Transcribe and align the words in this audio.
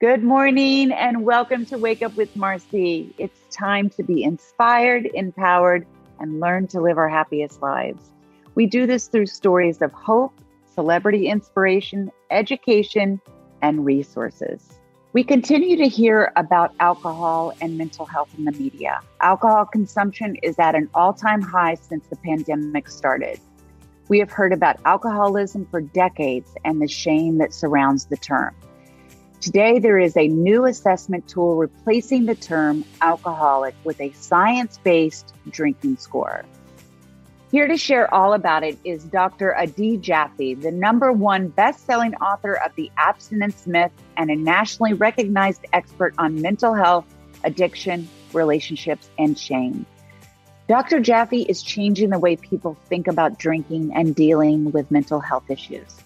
Good 0.00 0.22
morning 0.22 0.92
and 0.92 1.24
welcome 1.24 1.66
to 1.66 1.76
Wake 1.76 2.02
Up 2.02 2.14
with 2.14 2.36
Marcy. 2.36 3.12
It's 3.18 3.40
time 3.50 3.90
to 3.90 4.04
be 4.04 4.22
inspired, 4.22 5.10
empowered, 5.12 5.88
and 6.20 6.38
learn 6.38 6.68
to 6.68 6.80
live 6.80 6.98
our 6.98 7.08
happiest 7.08 7.60
lives. 7.62 8.12
We 8.54 8.66
do 8.66 8.86
this 8.86 9.08
through 9.08 9.26
stories 9.26 9.82
of 9.82 9.90
hope, 9.90 10.32
celebrity 10.72 11.26
inspiration, 11.26 12.12
education, 12.30 13.20
and 13.60 13.84
resources. 13.84 14.78
We 15.14 15.24
continue 15.24 15.76
to 15.78 15.88
hear 15.88 16.32
about 16.36 16.76
alcohol 16.78 17.52
and 17.60 17.76
mental 17.76 18.06
health 18.06 18.28
in 18.38 18.44
the 18.44 18.52
media. 18.52 19.00
Alcohol 19.20 19.64
consumption 19.64 20.36
is 20.44 20.60
at 20.60 20.76
an 20.76 20.88
all 20.94 21.12
time 21.12 21.42
high 21.42 21.74
since 21.74 22.06
the 22.06 22.16
pandemic 22.18 22.88
started. 22.88 23.40
We 24.06 24.20
have 24.20 24.30
heard 24.30 24.52
about 24.52 24.78
alcoholism 24.84 25.66
for 25.72 25.80
decades 25.80 26.54
and 26.64 26.80
the 26.80 26.86
shame 26.86 27.38
that 27.38 27.52
surrounds 27.52 28.04
the 28.06 28.16
term. 28.16 28.54
Today, 29.40 29.78
there 29.78 29.98
is 29.98 30.16
a 30.16 30.26
new 30.26 30.64
assessment 30.64 31.28
tool 31.28 31.54
replacing 31.54 32.26
the 32.26 32.34
term 32.34 32.84
alcoholic 33.00 33.76
with 33.84 34.00
a 34.00 34.10
science 34.12 34.78
based 34.78 35.32
drinking 35.48 35.98
score. 35.98 36.44
Here 37.52 37.68
to 37.68 37.76
share 37.76 38.12
all 38.12 38.34
about 38.34 38.64
it 38.64 38.78
is 38.82 39.04
Dr. 39.04 39.56
Adi 39.56 39.96
Jaffe, 39.98 40.54
the 40.54 40.72
number 40.72 41.12
one 41.12 41.48
best 41.48 41.86
selling 41.86 42.16
author 42.16 42.54
of 42.54 42.74
The 42.74 42.90
Abstinence 42.98 43.64
Myth 43.64 43.92
and 44.16 44.28
a 44.28 44.34
nationally 44.34 44.92
recognized 44.92 45.64
expert 45.72 46.14
on 46.18 46.42
mental 46.42 46.74
health, 46.74 47.06
addiction, 47.44 48.08
relationships, 48.32 49.08
and 49.18 49.38
shame. 49.38 49.86
Dr. 50.68 50.98
Jaffe 50.98 51.42
is 51.42 51.62
changing 51.62 52.10
the 52.10 52.18
way 52.18 52.34
people 52.34 52.76
think 52.88 53.06
about 53.06 53.38
drinking 53.38 53.94
and 53.94 54.16
dealing 54.16 54.72
with 54.72 54.90
mental 54.90 55.20
health 55.20 55.48
issues. 55.48 55.96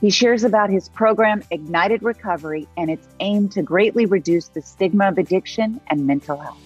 He 0.00 0.10
shares 0.10 0.44
about 0.44 0.70
his 0.70 0.88
program, 0.88 1.42
Ignited 1.50 2.02
Recovery, 2.02 2.66
and 2.76 2.90
its 2.90 3.06
aim 3.20 3.50
to 3.50 3.62
greatly 3.62 4.06
reduce 4.06 4.48
the 4.48 4.62
stigma 4.62 5.08
of 5.08 5.18
addiction 5.18 5.80
and 5.88 6.06
mental 6.06 6.38
health. 6.38 6.58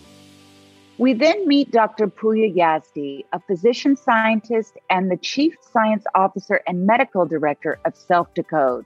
We 0.99 1.15
then 1.15 1.49
meet 1.49 1.73
Dr. 1.73 2.07
Puya 2.07 2.55
Yazdi, 2.55 3.25
a 3.33 3.41
physician 3.41 3.97
scientist 3.97 4.75
and 4.89 5.11
the 5.11 5.17
chief 5.17 5.57
science 5.73 6.05
officer 6.15 6.61
and 6.69 6.87
medical 6.87 7.27
director 7.27 7.81
of 7.85 7.95
SelfDecode. 7.95 8.85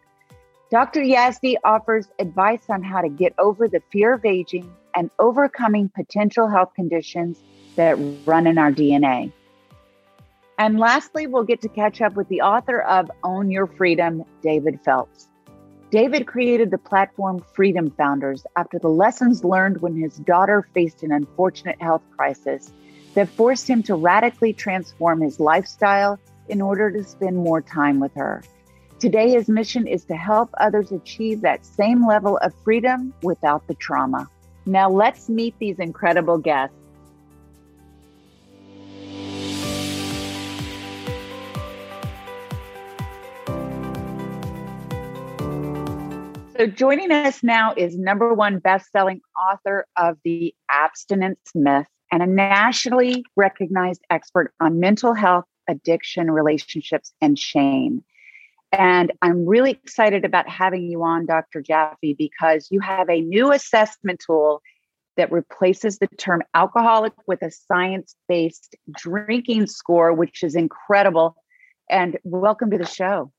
Dr. 0.71 1.03
Yazdi 1.03 1.57
offers 1.65 2.09
advice 2.19 2.65
on 2.71 2.83
how 2.83 3.03
to 3.03 3.11
get 3.11 3.35
over 3.39 3.69
the 3.69 3.83
fear 3.93 4.15
of 4.15 4.25
aging 4.25 4.71
and 4.95 5.11
overcoming 5.19 5.91
potential 5.91 6.49
health 6.49 6.73
conditions 6.75 7.39
that 7.77 7.99
run 8.25 8.47
in 8.47 8.57
our 8.57 8.73
DNA. 8.73 9.31
And 10.59 10.81
lastly, 10.81 11.29
we'll 11.29 11.45
get 11.45 11.61
to 11.63 11.69
catch 11.69 12.01
up 12.01 12.15
with 12.15 12.29
the 12.29 12.41
author 12.41 12.81
of 12.81 13.11
Own 13.23 13.49
Your 13.51 13.69
Freedom, 13.69 14.25
David 14.43 14.81
Phelps. 14.85 15.29
David 15.91 16.27
created 16.27 16.71
the 16.71 16.79
platform 16.79 17.43
Freedom 17.55 17.91
Founders 17.93 18.45
after 18.57 18.79
the 18.79 18.89
lessons 18.89 19.45
learned 19.45 19.81
when 19.81 19.97
his 19.97 20.17
daughter 20.17 20.69
faced 20.75 21.03
an 21.05 21.13
unfortunate 21.13 21.81
health 21.81 22.03
crisis 22.17 22.73
that 23.15 23.29
forced 23.29 23.69
him 23.69 23.83
to 23.85 23.95
radically 23.95 24.53
transform 24.53 25.21
his 25.21 25.41
lifestyle 25.41 26.19
in 26.49 26.61
order 26.61 26.91
to 26.91 27.05
spend 27.05 27.37
more 27.37 27.63
time 27.63 28.01
with 28.01 28.13
her. 28.15 28.43
Today, 28.99 29.31
his 29.31 29.49
mission 29.49 29.87
is 29.87 30.05
to 30.07 30.17
help 30.17 30.51
others 30.59 30.91
achieve 30.91 31.41
that 31.41 31.65
same 31.65 32.07
level 32.07 32.37
of 32.39 32.53
freedom 32.65 33.15
without 33.23 33.67
the 33.69 33.75
trauma. 33.75 34.29
Now, 34.67 34.91
let's 34.91 35.29
meet 35.29 35.55
these 35.59 35.79
incredible 35.79 36.37
guests. 36.37 36.75
So, 46.59 46.67
joining 46.67 47.13
us 47.13 47.45
now 47.45 47.73
is 47.77 47.97
number 47.97 48.35
one 48.35 48.59
best-selling 48.59 49.21
author 49.41 49.87
of 49.97 50.17
The 50.25 50.53
Abstinence 50.69 51.53
Myth 51.55 51.87
and 52.11 52.21
a 52.21 52.27
nationally 52.27 53.25
recognized 53.37 54.01
expert 54.11 54.53
on 54.59 54.81
mental 54.81 55.15
health, 55.15 55.45
addiction, 55.69 56.33
relationships, 56.33 57.13
and 57.21 57.39
shame. 57.39 58.03
And 58.73 59.13
I'm 59.23 59.47
really 59.47 59.71
excited 59.71 60.25
about 60.25 60.49
having 60.49 60.83
you 60.83 61.05
on, 61.05 61.27
Dr. 61.27 61.63
Jaffe, 61.63 62.15
because 62.15 62.67
you 62.73 62.81
have 62.81 63.09
a 63.09 63.21
new 63.21 63.53
assessment 63.53 64.21
tool 64.27 64.61
that 65.17 65.31
replaces 65.31 65.99
the 65.99 66.09
term 66.19 66.43
alcoholic 66.55 67.13
with 67.29 67.41
a 67.41 67.53
science 67.53 68.17
based 68.27 68.75
drinking 68.97 69.69
score, 69.69 70.13
which 70.13 70.43
is 70.43 70.57
incredible. 70.57 71.37
And 71.89 72.19
welcome 72.25 72.73
to 72.73 72.79
the 72.79 72.87
show. 72.87 73.31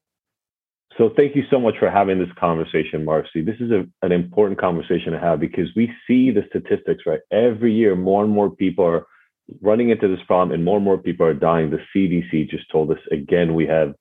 So 0.97 1.11
thank 1.16 1.35
you 1.35 1.44
so 1.50 1.59
much 1.59 1.75
for 1.79 1.89
having 1.89 2.19
this 2.19 2.33
conversation, 2.38 3.05
Marcy. 3.05 3.41
This 3.41 3.55
is 3.59 3.72
a, 3.72 3.85
an 4.01 4.11
important 4.11 4.59
conversation 4.59 5.13
to 5.13 5.19
have 5.19 5.39
because 5.39 5.69
we 5.75 5.91
see 6.07 6.31
the 6.31 6.44
statistics, 6.50 7.03
right? 7.05 7.22
Every 7.31 7.73
year, 7.73 7.95
more 7.95 8.23
and 8.23 8.33
more 8.33 8.50
people 8.50 8.85
are 8.85 9.05
running 9.61 9.89
into 9.89 10.07
this 10.07 10.23
problem 10.27 10.51
and 10.51 10.66
more 10.66 10.77
and 10.77 10.85
more 10.85 10.97
people 10.97 11.25
are 11.25 11.33
dying. 11.33 11.69
The 11.69 11.79
CDC 11.95 12.50
just 12.50 12.69
told 12.72 12.91
us 12.91 13.00
again, 13.11 13.55
we 13.55 13.66
have 13.67 13.94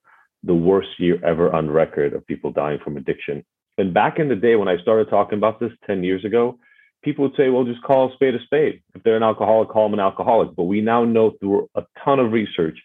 the 0.43 0.53
worst 0.53 0.89
year 0.97 1.23
ever 1.23 1.53
on 1.53 1.69
record 1.69 2.13
of 2.13 2.25
people 2.27 2.51
dying 2.51 2.79
from 2.83 2.97
addiction. 2.97 3.43
And 3.77 3.93
back 3.93 4.19
in 4.19 4.27
the 4.27 4.35
day 4.35 4.55
when 4.55 4.67
I 4.67 4.77
started 4.81 5.09
talking 5.09 5.37
about 5.37 5.59
this 5.59 5.71
10 5.87 6.03
years 6.03 6.25
ago, 6.25 6.59
people 7.03 7.23
would 7.23 7.35
say, 7.37 7.49
well, 7.49 7.63
just 7.63 7.83
call 7.83 8.11
a 8.11 8.13
spade 8.13 8.35
a 8.35 8.43
spade. 8.43 8.81
If 8.93 9.03
they're 9.03 9.17
an 9.17 9.23
alcoholic, 9.23 9.69
call 9.69 9.85
them 9.85 9.93
an 9.93 10.05
alcoholic. 10.05 10.55
But 10.55 10.65
we 10.65 10.81
now 10.81 11.05
know 11.05 11.31
through 11.39 11.69
a 11.75 11.83
ton 12.03 12.19
of 12.19 12.31
research 12.31 12.77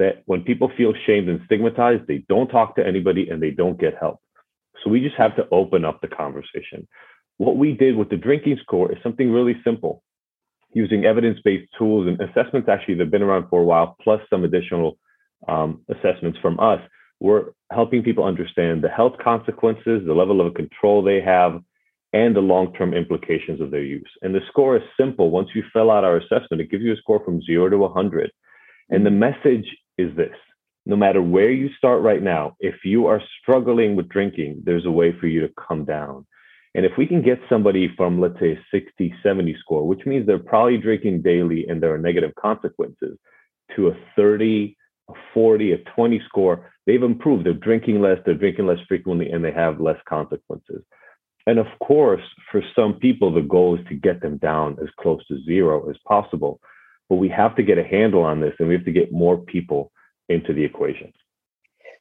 that 0.00 0.22
when 0.24 0.42
people 0.42 0.72
feel 0.76 0.92
shamed 1.06 1.28
and 1.28 1.40
stigmatized, 1.44 2.06
they 2.08 2.24
don't 2.28 2.48
talk 2.48 2.74
to 2.76 2.86
anybody 2.86 3.28
and 3.28 3.40
they 3.42 3.50
don't 3.50 3.78
get 3.78 3.94
help. 4.00 4.18
So 4.82 4.90
we 4.90 5.00
just 5.00 5.16
have 5.16 5.36
to 5.36 5.46
open 5.52 5.84
up 5.84 6.00
the 6.00 6.08
conversation. 6.08 6.88
What 7.36 7.56
we 7.56 7.72
did 7.72 7.96
with 7.96 8.08
the 8.08 8.16
drinking 8.16 8.58
score 8.62 8.90
is 8.90 8.98
something 9.02 9.30
really 9.30 9.56
simple 9.62 10.02
using 10.72 11.04
evidence 11.04 11.38
based 11.44 11.68
tools 11.78 12.06
and 12.08 12.20
assessments, 12.20 12.68
actually, 12.68 12.94
that 12.94 13.04
have 13.04 13.10
been 13.10 13.22
around 13.22 13.48
for 13.50 13.60
a 13.60 13.64
while, 13.64 13.96
plus 14.02 14.20
some 14.30 14.44
additional 14.44 14.98
um, 15.48 15.82
assessments 15.88 16.38
from 16.40 16.58
us. 16.60 16.80
We're 17.18 17.46
helping 17.70 18.02
people 18.02 18.24
understand 18.24 18.82
the 18.82 18.88
health 18.88 19.14
consequences, 19.22 20.02
the 20.06 20.14
level 20.14 20.40
of 20.40 20.54
control 20.54 21.02
they 21.02 21.20
have, 21.20 21.60
and 22.12 22.34
the 22.34 22.40
long 22.40 22.72
term 22.72 22.94
implications 22.94 23.60
of 23.60 23.70
their 23.70 23.82
use. 23.82 24.10
And 24.22 24.34
the 24.34 24.40
score 24.48 24.76
is 24.76 24.82
simple. 24.98 25.30
Once 25.30 25.48
you 25.54 25.62
fill 25.72 25.90
out 25.90 26.04
our 26.04 26.16
assessment, 26.16 26.60
it 26.60 26.70
gives 26.70 26.82
you 26.82 26.92
a 26.92 26.96
score 26.96 27.22
from 27.24 27.42
zero 27.42 27.68
to 27.68 27.78
100. 27.78 28.30
And 28.90 29.06
the 29.06 29.10
message 29.10 29.66
is 30.00 30.16
this 30.16 30.34
no 30.86 30.96
matter 30.96 31.22
where 31.22 31.50
you 31.50 31.68
start 31.76 32.02
right 32.02 32.22
now, 32.22 32.56
if 32.58 32.74
you 32.84 33.06
are 33.06 33.22
struggling 33.40 33.96
with 33.96 34.08
drinking, 34.08 34.62
there's 34.64 34.86
a 34.86 34.90
way 34.90 35.12
for 35.20 35.26
you 35.26 35.40
to 35.40 35.52
come 35.68 35.84
down. 35.84 36.26
And 36.74 36.86
if 36.86 36.92
we 36.96 37.06
can 37.06 37.22
get 37.22 37.38
somebody 37.48 37.92
from, 37.96 38.20
let's 38.20 38.38
say, 38.40 38.52
a 38.52 38.64
60, 38.72 39.14
70 39.22 39.56
score, 39.60 39.86
which 39.86 40.06
means 40.06 40.26
they're 40.26 40.38
probably 40.38 40.78
drinking 40.78 41.22
daily 41.22 41.66
and 41.68 41.82
there 41.82 41.92
are 41.92 41.98
negative 41.98 42.32
consequences, 42.40 43.18
to 43.76 43.88
a 43.88 43.96
30, 44.16 44.76
a 45.08 45.12
40, 45.34 45.72
a 45.72 45.78
20 45.78 46.22
score, 46.26 46.72
they've 46.86 47.02
improved. 47.02 47.44
They're 47.44 47.52
drinking 47.52 48.00
less, 48.00 48.18
they're 48.24 48.34
drinking 48.34 48.66
less 48.66 48.78
frequently, 48.88 49.30
and 49.30 49.44
they 49.44 49.52
have 49.52 49.80
less 49.80 49.98
consequences. 50.08 50.82
And 51.46 51.58
of 51.58 51.66
course, 51.82 52.22
for 52.50 52.62
some 52.76 52.94
people, 52.94 53.32
the 53.32 53.42
goal 53.42 53.78
is 53.78 53.86
to 53.88 53.94
get 53.94 54.20
them 54.20 54.38
down 54.38 54.76
as 54.82 54.88
close 54.98 55.26
to 55.28 55.42
zero 55.44 55.88
as 55.90 55.96
possible 56.06 56.60
but 57.10 57.16
we 57.16 57.28
have 57.28 57.56
to 57.56 57.62
get 57.62 57.76
a 57.76 57.82
handle 57.82 58.22
on 58.22 58.40
this 58.40 58.54
and 58.58 58.68
we 58.68 58.74
have 58.74 58.84
to 58.84 58.92
get 58.92 59.12
more 59.12 59.36
people 59.36 59.92
into 60.28 60.54
the 60.54 60.64
equation. 60.64 61.12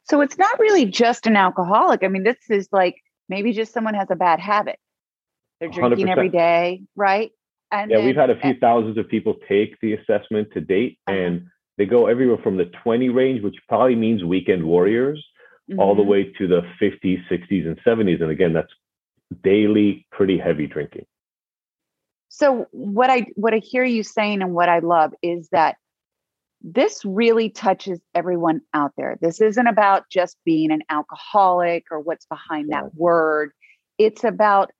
So 0.03 0.21
it's 0.21 0.37
not 0.37 0.59
really 0.59 0.85
just 0.85 1.25
an 1.27 1.35
alcoholic. 1.35 2.03
I 2.03 2.07
mean, 2.07 2.23
this 2.23 2.37
is 2.49 2.69
like 2.71 2.95
maybe 3.27 3.51
just 3.51 3.73
someone 3.73 3.95
has 3.95 4.07
a 4.11 4.15
bad 4.15 4.39
habit. 4.39 4.77
They're 5.59 5.69
drinking 5.69 6.05
100%. 6.05 6.11
every 6.11 6.29
day, 6.29 6.83
right? 6.95 7.31
And 7.71 7.91
yeah, 7.91 7.97
then, 7.97 8.05
we've 8.05 8.15
had 8.15 8.29
a 8.29 8.39
few 8.39 8.53
thousands 8.61 8.97
of 8.97 9.09
people 9.09 9.35
take 9.47 9.79
the 9.81 9.93
assessment 9.93 10.49
to 10.53 10.61
date, 10.61 10.99
uh-huh. 11.07 11.17
and 11.17 11.47
they 11.77 11.85
go 11.85 12.07
everywhere 12.07 12.37
from 12.41 12.57
the 12.57 12.71
20 12.83 13.09
range, 13.09 13.43
which 13.43 13.55
probably 13.67 13.95
means 13.95 14.23
weekend 14.23 14.63
warriors, 14.63 15.23
mm-hmm. 15.69 15.79
all 15.79 15.95
the 15.95 16.01
mm-hmm. 16.01 16.11
way 16.11 16.33
to 16.37 16.47
the 16.47 16.61
50s, 16.81 17.19
60s, 17.29 17.67
and 17.67 17.79
70s. 17.85 18.21
And 18.21 18.31
again, 18.31 18.53
that's 18.53 18.71
daily, 19.43 20.07
pretty 20.11 20.37
heavy 20.37 20.65
drinking. 20.65 21.05
So 22.29 22.67
what 22.71 23.09
I 23.09 23.27
what 23.35 23.53
I 23.53 23.57
hear 23.57 23.83
you 23.83 24.03
saying 24.03 24.41
and 24.41 24.53
what 24.53 24.69
I 24.69 24.79
love 24.79 25.13
is 25.21 25.49
that 25.51 25.75
this 26.61 27.03
really 27.05 27.49
touches 27.49 27.99
everyone 28.13 28.61
out 28.73 28.91
there. 28.97 29.17
This 29.21 29.41
isn't 29.41 29.67
about 29.67 30.09
just 30.11 30.37
being 30.45 30.71
an 30.71 30.83
alcoholic 30.89 31.85
or 31.89 31.99
what's 31.99 32.25
behind 32.25 32.71
that 32.71 32.93
word. 32.95 33.51
It's 33.97 34.23
about 34.23 34.71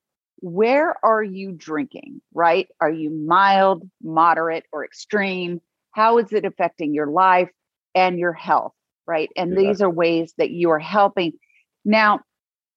where 0.42 0.96
are 1.04 1.24
you 1.24 1.52
drinking, 1.52 2.22
right? 2.34 2.68
Are 2.82 2.92
you 2.92 3.10
mild, 3.10 3.90
moderate, 4.02 4.66
or 4.72 4.86
extreme? 4.86 5.62
How 5.92 6.18
is 6.18 6.32
it 6.32 6.46
affecting 6.46 6.94
your 6.94 7.08
life 7.08 7.50
and 7.96 8.20
your 8.20 8.34
health, 8.34 8.74
right? 9.08 9.30
And 9.36 9.52
yeah. 9.52 9.58
these 9.58 9.82
are 9.82 9.90
ways 9.90 10.34
that 10.38 10.52
you 10.52 10.70
are 10.70 10.80
helping. 10.80 11.34
Now, 11.84 12.22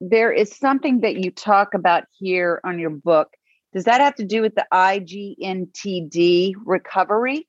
there 0.00 0.32
is 0.32 0.56
something 0.56 1.00
that 1.00 1.16
you 1.16 1.30
talk 1.30 1.74
about 1.74 2.04
here 2.18 2.60
on 2.64 2.78
your 2.78 2.90
book 2.90 3.28
does 3.72 3.84
that 3.84 4.00
have 4.00 4.14
to 4.16 4.24
do 4.24 4.42
with 4.42 4.54
the 4.54 4.66
IGNTD 4.72 6.54
recovery? 6.64 7.48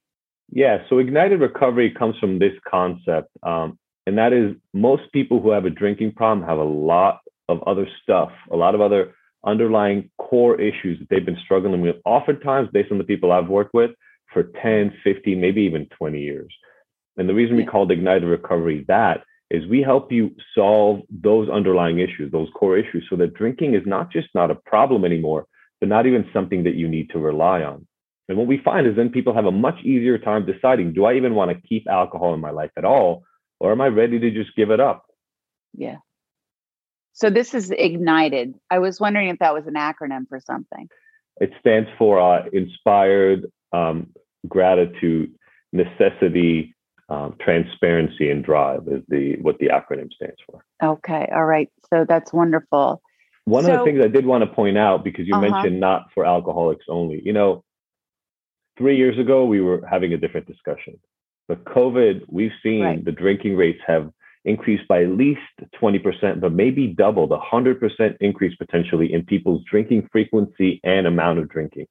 Yeah, 0.49 0.83
so 0.89 0.99
ignited 0.99 1.41
recovery 1.41 1.91
comes 1.91 2.17
from 2.19 2.39
this 2.39 2.53
concept, 2.67 3.29
um, 3.43 3.77
and 4.05 4.17
that 4.17 4.33
is 4.33 4.55
most 4.73 5.11
people 5.11 5.41
who 5.41 5.51
have 5.51 5.65
a 5.65 5.69
drinking 5.69 6.13
problem 6.13 6.47
have 6.47 6.57
a 6.57 6.63
lot 6.63 7.21
of 7.49 7.61
other 7.63 7.87
stuff, 8.01 8.31
a 8.51 8.55
lot 8.55 8.75
of 8.75 8.81
other 8.81 9.13
underlying 9.45 10.09
core 10.17 10.59
issues 10.59 10.99
that 10.99 11.09
they've 11.09 11.25
been 11.25 11.37
struggling 11.43 11.81
with, 11.81 11.97
oftentimes 12.05 12.69
based 12.71 12.91
on 12.91 12.97
the 12.97 13.03
people 13.03 13.31
I've 13.31 13.49
worked 13.49 13.73
with 13.73 13.91
for 14.31 14.43
10, 14.61 14.93
15, 15.03 15.39
maybe 15.39 15.61
even 15.61 15.87
20 15.97 16.19
years. 16.19 16.53
And 17.17 17.27
the 17.27 17.33
reason 17.33 17.57
we 17.57 17.65
called 17.65 17.91
Ignited 17.91 18.23
Recovery 18.23 18.85
that 18.87 19.23
is 19.51 19.67
we 19.67 19.81
help 19.81 20.11
you 20.11 20.35
solve 20.55 21.01
those 21.09 21.49
underlying 21.49 21.99
issues, 21.99 22.31
those 22.31 22.49
core 22.55 22.77
issues, 22.77 23.05
so 23.09 23.15
that 23.17 23.35
drinking 23.35 23.75
is 23.75 23.83
not 23.85 24.11
just 24.11 24.27
not 24.33 24.49
a 24.49 24.55
problem 24.55 25.05
anymore, 25.05 25.45
but 25.83 25.89
not 25.89 26.05
even 26.05 26.23
something 26.31 26.63
that 26.63 26.75
you 26.75 26.87
need 26.87 27.09
to 27.09 27.19
rely 27.19 27.61
on. 27.61 27.85
And 28.29 28.37
what 28.37 28.47
we 28.47 28.57
find 28.57 28.87
is 28.87 28.95
then 28.95 29.09
people 29.09 29.33
have 29.33 29.43
a 29.43 29.51
much 29.51 29.83
easier 29.83 30.17
time 30.17 30.45
deciding 30.45 30.93
do 30.93 31.03
I 31.03 31.15
even 31.15 31.35
want 31.35 31.51
to 31.51 31.67
keep 31.67 31.89
alcohol 31.89 32.33
in 32.33 32.39
my 32.39 32.51
life 32.51 32.71
at 32.77 32.85
all? 32.85 33.23
Or 33.59 33.73
am 33.73 33.81
I 33.81 33.87
ready 33.87 34.17
to 34.17 34.31
just 34.31 34.55
give 34.55 34.71
it 34.71 34.79
up? 34.79 35.05
Yeah. 35.73 35.97
So 37.11 37.29
this 37.29 37.53
is 37.53 37.69
Ignited. 37.69 38.53
I 38.71 38.79
was 38.79 39.01
wondering 39.01 39.27
if 39.27 39.39
that 39.39 39.53
was 39.53 39.67
an 39.67 39.73
acronym 39.73 40.25
for 40.29 40.39
something. 40.39 40.87
It 41.41 41.51
stands 41.59 41.89
for 41.97 42.17
uh, 42.17 42.45
Inspired 42.53 43.51
um, 43.73 44.07
Gratitude, 44.47 45.35
Necessity, 45.73 46.77
um, 47.09 47.35
Transparency, 47.41 48.29
and 48.29 48.41
Drive 48.41 48.87
is 48.87 49.03
the 49.09 49.35
what 49.41 49.57
the 49.57 49.67
acronym 49.67 50.13
stands 50.13 50.37
for. 50.49 50.63
Okay. 50.81 51.29
All 51.35 51.43
right. 51.43 51.69
So 51.89 52.05
that's 52.07 52.31
wonderful. 52.31 53.01
One 53.45 53.65
so, 53.65 53.73
of 53.73 53.79
the 53.79 53.85
things 53.85 54.03
I 54.03 54.07
did 54.07 54.25
want 54.25 54.43
to 54.43 54.55
point 54.55 54.77
out 54.77 55.03
because 55.03 55.27
you 55.27 55.35
uh-huh. 55.35 55.49
mentioned 55.49 55.79
not 55.79 56.07
for 56.13 56.25
alcoholics 56.25 56.85
only. 56.87 57.21
You 57.23 57.33
know, 57.33 57.63
three 58.77 58.97
years 58.97 59.17
ago 59.19 59.45
we 59.45 59.61
were 59.61 59.85
having 59.89 60.13
a 60.13 60.17
different 60.17 60.47
discussion, 60.47 60.99
but 61.47 61.63
COVID, 61.65 62.21
we've 62.29 62.51
seen 62.61 62.83
right. 62.83 63.03
the 63.03 63.11
drinking 63.11 63.57
rates 63.57 63.79
have 63.85 64.11
increased 64.45 64.87
by 64.87 65.03
at 65.03 65.09
least 65.09 65.39
20%, 65.81 66.41
but 66.41 66.51
maybe 66.51 66.87
doubled, 66.87 67.31
100% 67.31 68.17
increase 68.19 68.55
potentially 68.55 69.13
in 69.13 69.23
people's 69.25 69.63
drinking 69.69 70.07
frequency 70.11 70.81
and 70.83 71.07
amount 71.07 71.39
of 71.39 71.49
drinking. 71.49 71.87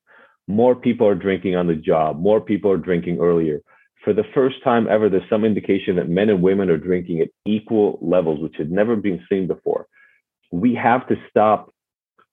More 0.48 0.74
people 0.74 1.06
are 1.06 1.14
drinking 1.14 1.56
on 1.56 1.66
the 1.66 1.74
job, 1.74 2.18
more 2.18 2.40
people 2.40 2.70
are 2.70 2.76
drinking 2.76 3.18
earlier. 3.20 3.60
For 4.04 4.12
the 4.12 4.24
first 4.34 4.56
time 4.64 4.88
ever, 4.88 5.08
there's 5.08 5.28
some 5.30 5.44
indication 5.44 5.96
that 5.96 6.08
men 6.08 6.28
and 6.28 6.42
women 6.42 6.68
are 6.68 6.76
drinking 6.76 7.20
at 7.20 7.28
equal 7.46 7.98
levels, 8.02 8.40
which 8.40 8.56
had 8.58 8.70
never 8.70 8.96
been 8.96 9.24
seen 9.28 9.46
before. 9.46 9.86
We 10.52 10.74
have 10.76 11.08
to 11.08 11.16
stop 11.28 11.74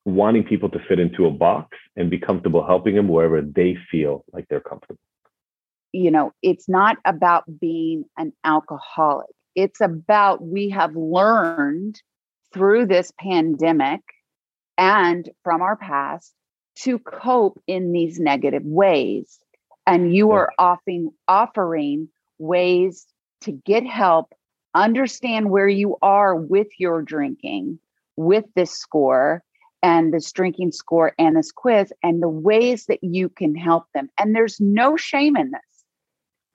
wanting 0.06 0.44
people 0.44 0.70
to 0.70 0.80
fit 0.88 1.00
into 1.00 1.26
a 1.26 1.32
box 1.32 1.78
and 1.96 2.10
be 2.10 2.20
comfortable 2.20 2.66
helping 2.66 2.96
them 2.96 3.08
wherever 3.08 3.42
they 3.42 3.78
feel 3.92 4.24
like 4.32 4.46
they're 4.50 4.62
comfortable. 4.62 5.00
You 5.92 6.12
know, 6.12 6.34
it's 6.44 6.70
not 6.70 6.98
about 7.04 7.44
being 7.60 8.06
an 8.18 8.34
alcoholic 8.44 9.30
it's 9.60 9.82
about 9.82 10.42
we 10.42 10.70
have 10.70 10.96
learned 10.96 12.02
through 12.54 12.86
this 12.86 13.12
pandemic 13.20 14.00
and 14.78 15.30
from 15.44 15.62
our 15.62 15.76
past 15.76 16.34
to 16.78 16.98
cope 17.00 17.60
in 17.68 17.92
these 17.92 18.20
negative 18.20 18.64
ways. 18.64 19.40
And 19.86 20.16
you 20.16 20.32
are 20.32 20.52
offering, 20.58 21.12
offering 21.28 22.08
ways 22.38 23.06
to 23.42 23.52
get 23.52 23.86
help, 23.86 24.34
understand 24.74 25.50
where 25.50 25.68
you 25.68 25.98
are 26.02 26.36
with 26.36 26.68
your 26.78 27.02
drinking, 27.02 27.80
with 28.20 28.44
this 28.54 28.72
score 28.72 29.42
and 29.82 30.14
this 30.14 30.30
drinking 30.34 30.74
score 30.74 31.14
and 31.18 31.38
this 31.38 31.54
quiz, 31.54 31.94
and 32.04 32.22
the 32.22 32.28
ways 32.28 32.86
that 32.88 33.00
you 33.02 33.30
can 33.30 33.56
help 33.56 33.86
them. 33.94 34.10
And 34.20 34.36
there's 34.36 34.60
no 34.60 34.98
shame 34.98 35.38
in 35.38 35.52
this. 35.52 35.62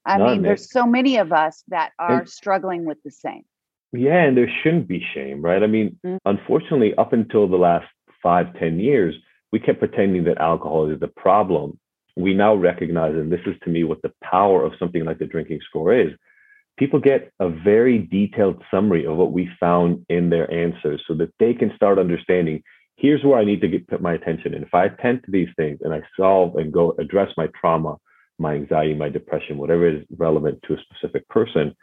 I 0.05 0.19
None, 0.19 0.31
mean, 0.31 0.43
there's 0.43 0.71
so 0.71 0.87
many 0.87 1.17
of 1.17 1.33
us 1.33 1.65
that 1.69 1.93
are 1.99 2.19
and, 2.19 2.29
struggling 2.29 2.85
with 2.85 2.99
the 3.03 3.11
same. 3.11 3.45
Yeah, 3.93 4.25
and 4.25 4.37
there 4.37 4.51
shouldn't 4.63 4.89
be 4.89 5.03
shame, 5.15 5.41
right? 5.41 5.63
I 5.63 5.67
mean, 5.67 5.99
mm-hmm. 6.05 6.19
unfortunately, 6.27 6.95
up 6.97 7.15
until 7.15 7.49
the 7.49 7.57
last 7.57 7.87
five, 8.23 8.53
ten 8.59 8.79
years, 8.79 9.15
we 9.51 9.59
kept 9.59 9.79
pretending 9.79 10.25
that 10.25 10.37
alcohol 10.39 10.91
is 10.91 11.01
the 11.01 11.09
problem. 11.09 11.79
We 12.17 12.35
now 12.35 12.55
recognize, 12.55 13.15
and 13.15 13.33
this 13.33 13.41
is 13.47 13.55
to 13.65 13.71
me 13.71 13.85
what 13.85 14.03
the 14.03 14.13
power 14.23 14.63
of 14.63 14.73
something 14.79 15.05
like 15.07 15.19
the 15.19 15.27
drinking 15.27 15.61
score 15.67 15.95
is. 15.99 16.11
People 16.77 17.01
get 17.01 17.33
a 17.39 17.49
very 17.49 17.99
detailed 17.99 18.63
summary 18.71 19.07
of 19.07 19.17
what 19.17 19.33
we 19.33 19.49
found 19.61 20.05
in 20.09 20.31
their 20.31 20.51
answers 20.53 21.03
so 21.07 21.15
that 21.15 21.33
they 21.39 21.55
can 21.55 21.73
start 21.77 21.99
understanding 21.99 22.63
here's 22.97 23.25
where 23.25 23.39
I 23.39 23.45
need 23.45 23.61
to 23.61 23.69
get, 23.69 23.87
put 23.89 24.01
my 24.01 24.15
attention. 24.15 24.55
And 24.55 24.65
if 24.65 24.75
I 24.75 24.87
attend 24.87 25.25
to 25.25 25.31
these 25.31 25.49
things 25.57 25.79
and 25.83 25.93
I 25.93 26.03
solve 26.17 26.57
and 26.57 26.73
go 26.73 26.95
address 26.99 27.31
my 27.37 27.49
trauma, 27.59 27.97
my 28.39 28.55
anxiety, 28.55 28.95
my 28.95 29.09
depression, 29.09 29.59
whatever 29.59 29.89
is 29.89 30.05
relevant 30.17 30.61
to 30.67 30.75
a 30.75 30.79
specific 30.79 31.29
person, 31.29 31.75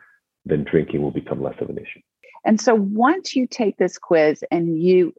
then 0.46 0.64
drinking 0.64 1.02
will 1.02 1.12
become 1.12 1.42
less 1.42 1.56
of 1.62 1.70
an 1.70 1.78
issue. 1.78 2.00
And 2.46 2.60
so 2.60 2.74
once 2.74 3.36
you 3.36 3.46
take 3.46 3.78
this 3.78 3.98
quiz 3.98 4.44
and 4.52 4.82
you 4.82 5.14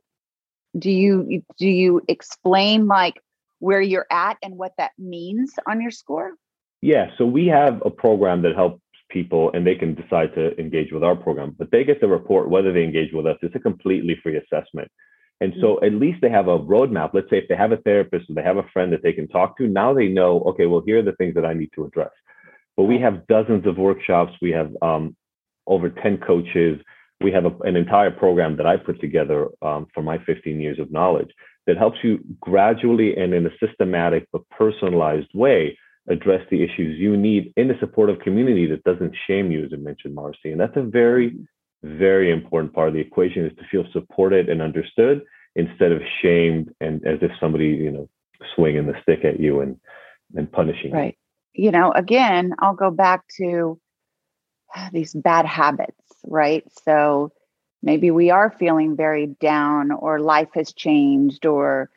do 0.78 0.90
you 0.90 1.42
do 1.58 1.68
you 1.68 2.00
explain 2.08 2.86
like 2.86 3.20
where 3.58 3.80
you're 3.80 4.06
at 4.10 4.38
and 4.42 4.56
what 4.56 4.72
that 4.78 4.92
means 4.98 5.52
on 5.68 5.80
your 5.80 5.90
score? 5.90 6.32
Yeah, 6.80 7.10
so 7.16 7.24
we 7.24 7.46
have 7.46 7.80
a 7.84 7.90
program 7.90 8.42
that 8.42 8.56
helps 8.56 8.80
people 9.12 9.50
and 9.54 9.66
they 9.66 9.74
can 9.74 9.94
decide 9.94 10.34
to 10.34 10.58
engage 10.58 10.92
with 10.92 11.02
our 11.02 11.16
program, 11.16 11.54
but 11.58 11.70
they 11.70 11.84
get 11.84 12.00
the 12.00 12.08
report 12.08 12.48
whether 12.48 12.72
they 12.72 12.84
engage 12.84 13.12
with 13.12 13.26
us. 13.26 13.36
It's 13.42 13.54
a 13.54 13.60
completely 13.60 14.18
free 14.22 14.36
assessment. 14.36 14.90
And 15.40 15.54
so 15.60 15.76
mm-hmm. 15.76 15.84
at 15.86 16.00
least 16.00 16.20
they 16.22 16.30
have 16.30 16.48
a 16.48 16.58
roadmap. 16.58 17.10
Let's 17.12 17.28
say 17.28 17.38
if 17.38 17.48
they 17.48 17.56
have 17.56 17.72
a 17.72 17.78
therapist 17.78 18.30
or 18.30 18.34
they 18.34 18.42
have 18.42 18.58
a 18.58 18.68
friend 18.72 18.92
that 18.92 19.02
they 19.02 19.12
can 19.12 19.28
talk 19.28 19.58
to, 19.58 19.66
now 19.66 19.92
they 19.92 20.08
know, 20.08 20.40
okay, 20.42 20.66
well, 20.66 20.82
here 20.86 21.00
are 21.00 21.02
the 21.02 21.16
things 21.16 21.34
that 21.34 21.44
I 21.44 21.52
need 21.52 21.70
to 21.74 21.84
address. 21.84 22.10
But 22.76 22.84
we 22.84 22.98
have 22.98 23.26
dozens 23.26 23.66
of 23.66 23.76
workshops. 23.76 24.32
We 24.40 24.50
have 24.52 24.70
um, 24.80 25.16
over 25.66 25.90
10 25.90 26.18
coaches. 26.18 26.80
We 27.20 27.32
have 27.32 27.44
a, 27.44 27.52
an 27.62 27.76
entire 27.76 28.10
program 28.10 28.56
that 28.56 28.66
I 28.66 28.76
put 28.76 29.00
together 29.00 29.48
um, 29.62 29.86
for 29.92 30.02
my 30.02 30.18
15 30.24 30.60
years 30.60 30.78
of 30.78 30.90
knowledge 30.90 31.30
that 31.66 31.76
helps 31.76 31.98
you 32.02 32.20
gradually 32.40 33.16
and 33.16 33.34
in 33.34 33.46
a 33.46 33.50
systematic 33.64 34.26
but 34.32 34.48
personalized 34.50 35.30
way 35.34 35.76
address 36.08 36.44
the 36.50 36.62
issues 36.62 36.98
you 36.98 37.16
need 37.16 37.52
in 37.56 37.70
a 37.70 37.78
supportive 37.78 38.18
community 38.20 38.66
that 38.66 38.82
doesn't 38.84 39.14
shame 39.26 39.50
you, 39.50 39.64
as 39.64 39.70
I 39.72 39.76
mentioned, 39.76 40.14
Marcy. 40.14 40.50
And 40.50 40.60
that's 40.60 40.76
a 40.76 40.82
very 40.82 41.36
very 41.84 42.30
important 42.30 42.72
part 42.72 42.88
of 42.88 42.94
the 42.94 43.00
equation 43.00 43.44
is 43.44 43.56
to 43.56 43.64
feel 43.70 43.84
supported 43.92 44.48
and 44.48 44.62
understood 44.62 45.22
instead 45.56 45.92
of 45.92 46.00
shamed 46.20 46.72
and 46.80 47.04
as 47.06 47.18
if 47.22 47.30
somebody 47.40 47.66
you 47.66 47.90
know 47.90 48.08
swinging 48.54 48.86
the 48.86 48.94
stick 49.02 49.24
at 49.24 49.40
you 49.40 49.60
and 49.60 49.78
and 50.34 50.50
punishing 50.52 50.90
you 50.90 50.96
right 50.96 51.18
you. 51.52 51.64
you 51.64 51.70
know 51.70 51.90
again 51.92 52.54
i'll 52.60 52.74
go 52.74 52.90
back 52.90 53.26
to 53.28 53.78
these 54.92 55.12
bad 55.12 55.44
habits 55.44 55.96
right 56.24 56.64
so 56.84 57.32
maybe 57.82 58.10
we 58.10 58.30
are 58.30 58.54
feeling 58.58 58.96
very 58.96 59.26
down 59.26 59.90
or 59.90 60.20
life 60.20 60.50
has 60.54 60.72
changed 60.72 61.44
or 61.46 61.90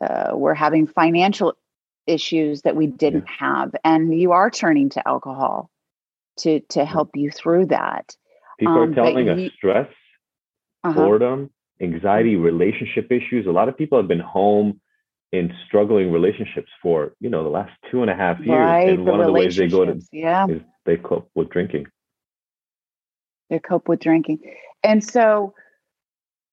uh, 0.00 0.30
we're 0.32 0.54
having 0.54 0.86
financial 0.86 1.54
issues 2.08 2.62
that 2.62 2.76
we 2.76 2.86
didn't 2.86 3.26
yeah. 3.28 3.52
have 3.52 3.74
and 3.84 4.18
you 4.18 4.32
are 4.32 4.50
turning 4.50 4.88
to 4.88 5.06
alcohol 5.06 5.70
to 6.38 6.60
to 6.68 6.84
help 6.84 7.10
you 7.14 7.30
through 7.30 7.66
that 7.66 8.16
People 8.58 8.74
um, 8.74 8.90
are 8.90 8.94
telling 8.94 9.28
us 9.28 9.52
stress, 9.56 9.88
uh-huh. 10.82 10.94
boredom, 10.94 11.50
anxiety, 11.80 12.36
relationship 12.36 13.10
issues. 13.10 13.46
A 13.46 13.50
lot 13.50 13.68
of 13.68 13.76
people 13.76 13.98
have 13.98 14.08
been 14.08 14.18
home 14.18 14.80
in 15.30 15.52
struggling 15.66 16.10
relationships 16.10 16.70
for 16.82 17.12
you 17.20 17.30
know 17.30 17.44
the 17.44 17.50
last 17.50 17.70
two 17.90 18.02
and 18.02 18.10
a 18.10 18.16
half 18.16 18.38
years, 18.40 18.58
right, 18.58 18.88
and 18.88 19.06
one 19.06 19.20
of 19.20 19.26
the 19.26 19.32
ways 19.32 19.56
they 19.56 19.68
go 19.68 19.84
to 19.84 20.00
yeah 20.12 20.46
is 20.48 20.60
they 20.86 20.96
cope 20.96 21.30
with 21.34 21.50
drinking. 21.50 21.86
They 23.48 23.60
cope 23.60 23.88
with 23.88 24.00
drinking, 24.00 24.40
and 24.82 25.04
so 25.04 25.54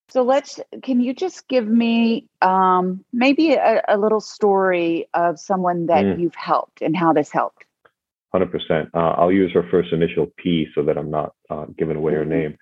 so 0.10 0.24
let's. 0.24 0.60
Can 0.84 1.02
you 1.02 1.14
just 1.14 1.48
give 1.48 1.68
me 1.68 2.28
um, 2.42 3.04
maybe 3.12 3.54
a, 3.54 3.82
a, 3.88 3.98
little 3.98 4.22
story 4.22 5.08
of 5.14 5.40
someone 5.40 5.88
that 5.88 6.06
mm. 6.06 6.20
you've 6.20 6.36
helped 6.36 6.82
and 6.82 6.96
how 6.96 7.12
this 7.14 7.32
helped? 7.32 7.66
100%. 8.36 8.90
Uh, 8.94 8.98
I'll 8.98 9.32
use 9.32 9.52
her 9.54 9.66
first 9.72 9.94
initial 9.94 10.28
P 10.38 10.68
so 10.76 10.84
that 10.84 10.98
I'm 10.98 11.10
not 11.10 11.34
uh, 11.50 11.66
giving 11.78 11.96
away 11.96 12.14
her 12.14 12.22
mm-hmm. 12.22 12.30
name. 12.30 12.58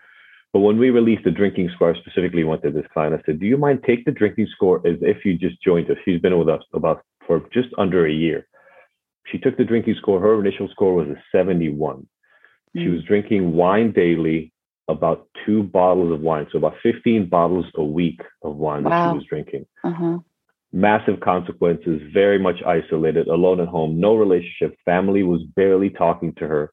But 0.54 0.60
when 0.60 0.78
we 0.78 0.92
released 0.92 1.24
the 1.24 1.32
drinking 1.32 1.72
score, 1.74 1.96
I 1.96 2.00
specifically 2.00 2.44
went 2.44 2.62
to 2.62 2.70
this 2.70 2.86
client. 2.94 3.16
I 3.16 3.24
said, 3.26 3.40
Do 3.40 3.48
you 3.48 3.58
mind 3.58 3.84
take 3.86 4.06
the 4.06 4.12
drinking 4.12 4.48
score 4.56 4.86
as 4.88 4.98
if 5.02 5.26
you 5.26 5.36
just 5.36 5.62
joined 5.64 5.90
us? 5.90 5.98
She's 6.06 6.22
been 6.22 6.38
with 6.38 6.48
us 6.48 6.62
about 6.74 7.04
for 7.26 7.42
just 7.52 7.70
under 7.78 8.06
a 8.06 8.12
year. 8.12 8.48
She 9.32 9.40
took 9.40 9.58
the 9.58 9.64
drinking 9.64 9.96
score. 9.98 10.20
Her 10.20 10.40
initial 10.40 10.70
score 10.70 10.94
was 10.94 11.08
a 11.08 11.22
71. 11.32 11.98
Mm-hmm. 11.98 12.80
She 12.80 12.86
mm. 12.86 12.94
was 12.94 13.04
drinking 13.04 13.54
wine 13.54 13.92
daily, 13.94 14.53
about 14.88 15.28
two 15.46 15.64
bottles 15.64 16.12
of 16.14 16.22
wine. 16.22 16.48
So 16.52 16.58
about 16.58 16.76
15 16.84 17.30
bottles 17.30 17.66
a 17.76 17.84
week 17.84 18.22
of 18.42 18.56
wine 18.56 18.84
wow. 18.84 18.90
that 18.90 19.12
she 19.12 19.18
was 19.18 19.26
drinking. 19.28 19.66
Uh-huh 19.84 20.20
massive 20.74 21.20
consequences, 21.20 22.02
very 22.12 22.40
much 22.40 22.56
isolated, 22.66 23.28
alone 23.28 23.62
at 23.62 23.68
home, 23.68 24.00
no 24.00 24.16
relationship. 24.16 24.76
Family 24.84 25.22
was 25.24 25.42
barely 25.56 25.92
talking 25.92 26.34
to 26.34 26.48
her. 26.48 26.72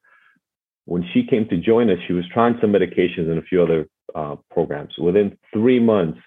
When 0.85 1.05
she 1.13 1.23
came 1.25 1.47
to 1.49 1.57
join 1.57 1.89
us, 1.91 1.99
she 2.07 2.13
was 2.13 2.25
trying 2.33 2.57
some 2.59 2.73
medications 2.73 3.29
and 3.29 3.37
a 3.37 3.43
few 3.43 3.61
other 3.61 3.87
uh, 4.15 4.35
programs. 4.49 4.97
Within 4.97 5.37
three 5.53 5.79
months, 5.79 6.19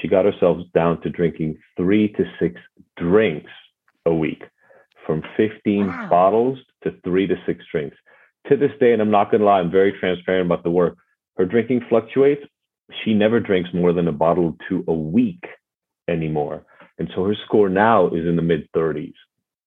she 0.00 0.08
got 0.08 0.24
herself 0.24 0.58
down 0.74 1.02
to 1.02 1.10
drinking 1.10 1.58
three 1.76 2.08
to 2.14 2.24
six 2.40 2.58
drinks 2.96 3.50
a 4.06 4.14
week, 4.14 4.42
from 5.06 5.22
15 5.36 5.86
wow. 5.86 6.08
bottles 6.08 6.58
to 6.82 6.94
three 7.04 7.26
to 7.26 7.36
six 7.44 7.62
drinks. 7.70 7.96
To 8.48 8.56
this 8.56 8.72
day, 8.80 8.94
and 8.94 9.02
I'm 9.02 9.10
not 9.10 9.30
going 9.30 9.40
to 9.40 9.46
lie, 9.46 9.60
I'm 9.60 9.70
very 9.70 9.92
transparent 9.92 10.46
about 10.46 10.64
the 10.64 10.70
work. 10.70 10.96
Her 11.38 11.46
drinking 11.46 11.82
fluctuates. 11.88 12.42
She 13.04 13.14
never 13.14 13.40
drinks 13.40 13.70
more 13.72 13.92
than 13.92 14.08
a 14.08 14.12
bottle 14.12 14.56
to 14.68 14.84
a 14.88 14.92
week 14.92 15.44
anymore. 16.08 16.64
And 16.98 17.08
so 17.14 17.24
her 17.24 17.36
score 17.46 17.68
now 17.68 18.08
is 18.08 18.26
in 18.26 18.36
the 18.36 18.42
mid 18.42 18.68
30s. 18.72 19.14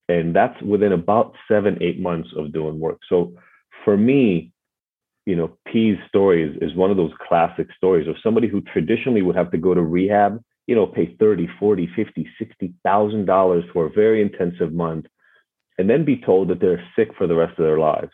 And 0.09 0.35
that's 0.35 0.61
within 0.61 0.91
about 0.91 1.33
seven, 1.47 1.77
eight 1.81 1.99
months 1.99 2.29
of 2.35 2.51
doing 2.51 2.79
work. 2.79 2.99
So 3.07 3.33
for 3.85 3.95
me, 3.95 4.51
you 5.25 5.35
know, 5.35 5.57
P's 5.67 5.97
story 6.09 6.43
is, 6.43 6.57
is 6.61 6.75
one 6.75 6.91
of 6.91 6.97
those 6.97 7.13
classic 7.27 7.67
stories 7.77 8.07
of 8.07 8.15
somebody 8.21 8.47
who 8.47 8.61
traditionally 8.61 9.21
would 9.21 9.35
have 9.35 9.51
to 9.51 9.57
go 9.57 9.73
to 9.73 9.81
rehab, 9.81 10.43
you 10.67 10.75
know, 10.75 10.87
pay 10.87 11.15
30, 11.19 11.47
40, 11.59 11.89
50, 11.95 12.27
60,000 12.37 13.25
dollars 13.25 13.63
for 13.71 13.85
a 13.85 13.91
very 13.91 14.21
intensive 14.21 14.73
month 14.73 15.05
and 15.77 15.89
then 15.89 16.03
be 16.03 16.17
told 16.17 16.49
that 16.49 16.59
they're 16.59 16.83
sick 16.95 17.09
for 17.17 17.27
the 17.27 17.35
rest 17.35 17.57
of 17.57 17.65
their 17.65 17.79
lives. 17.79 18.11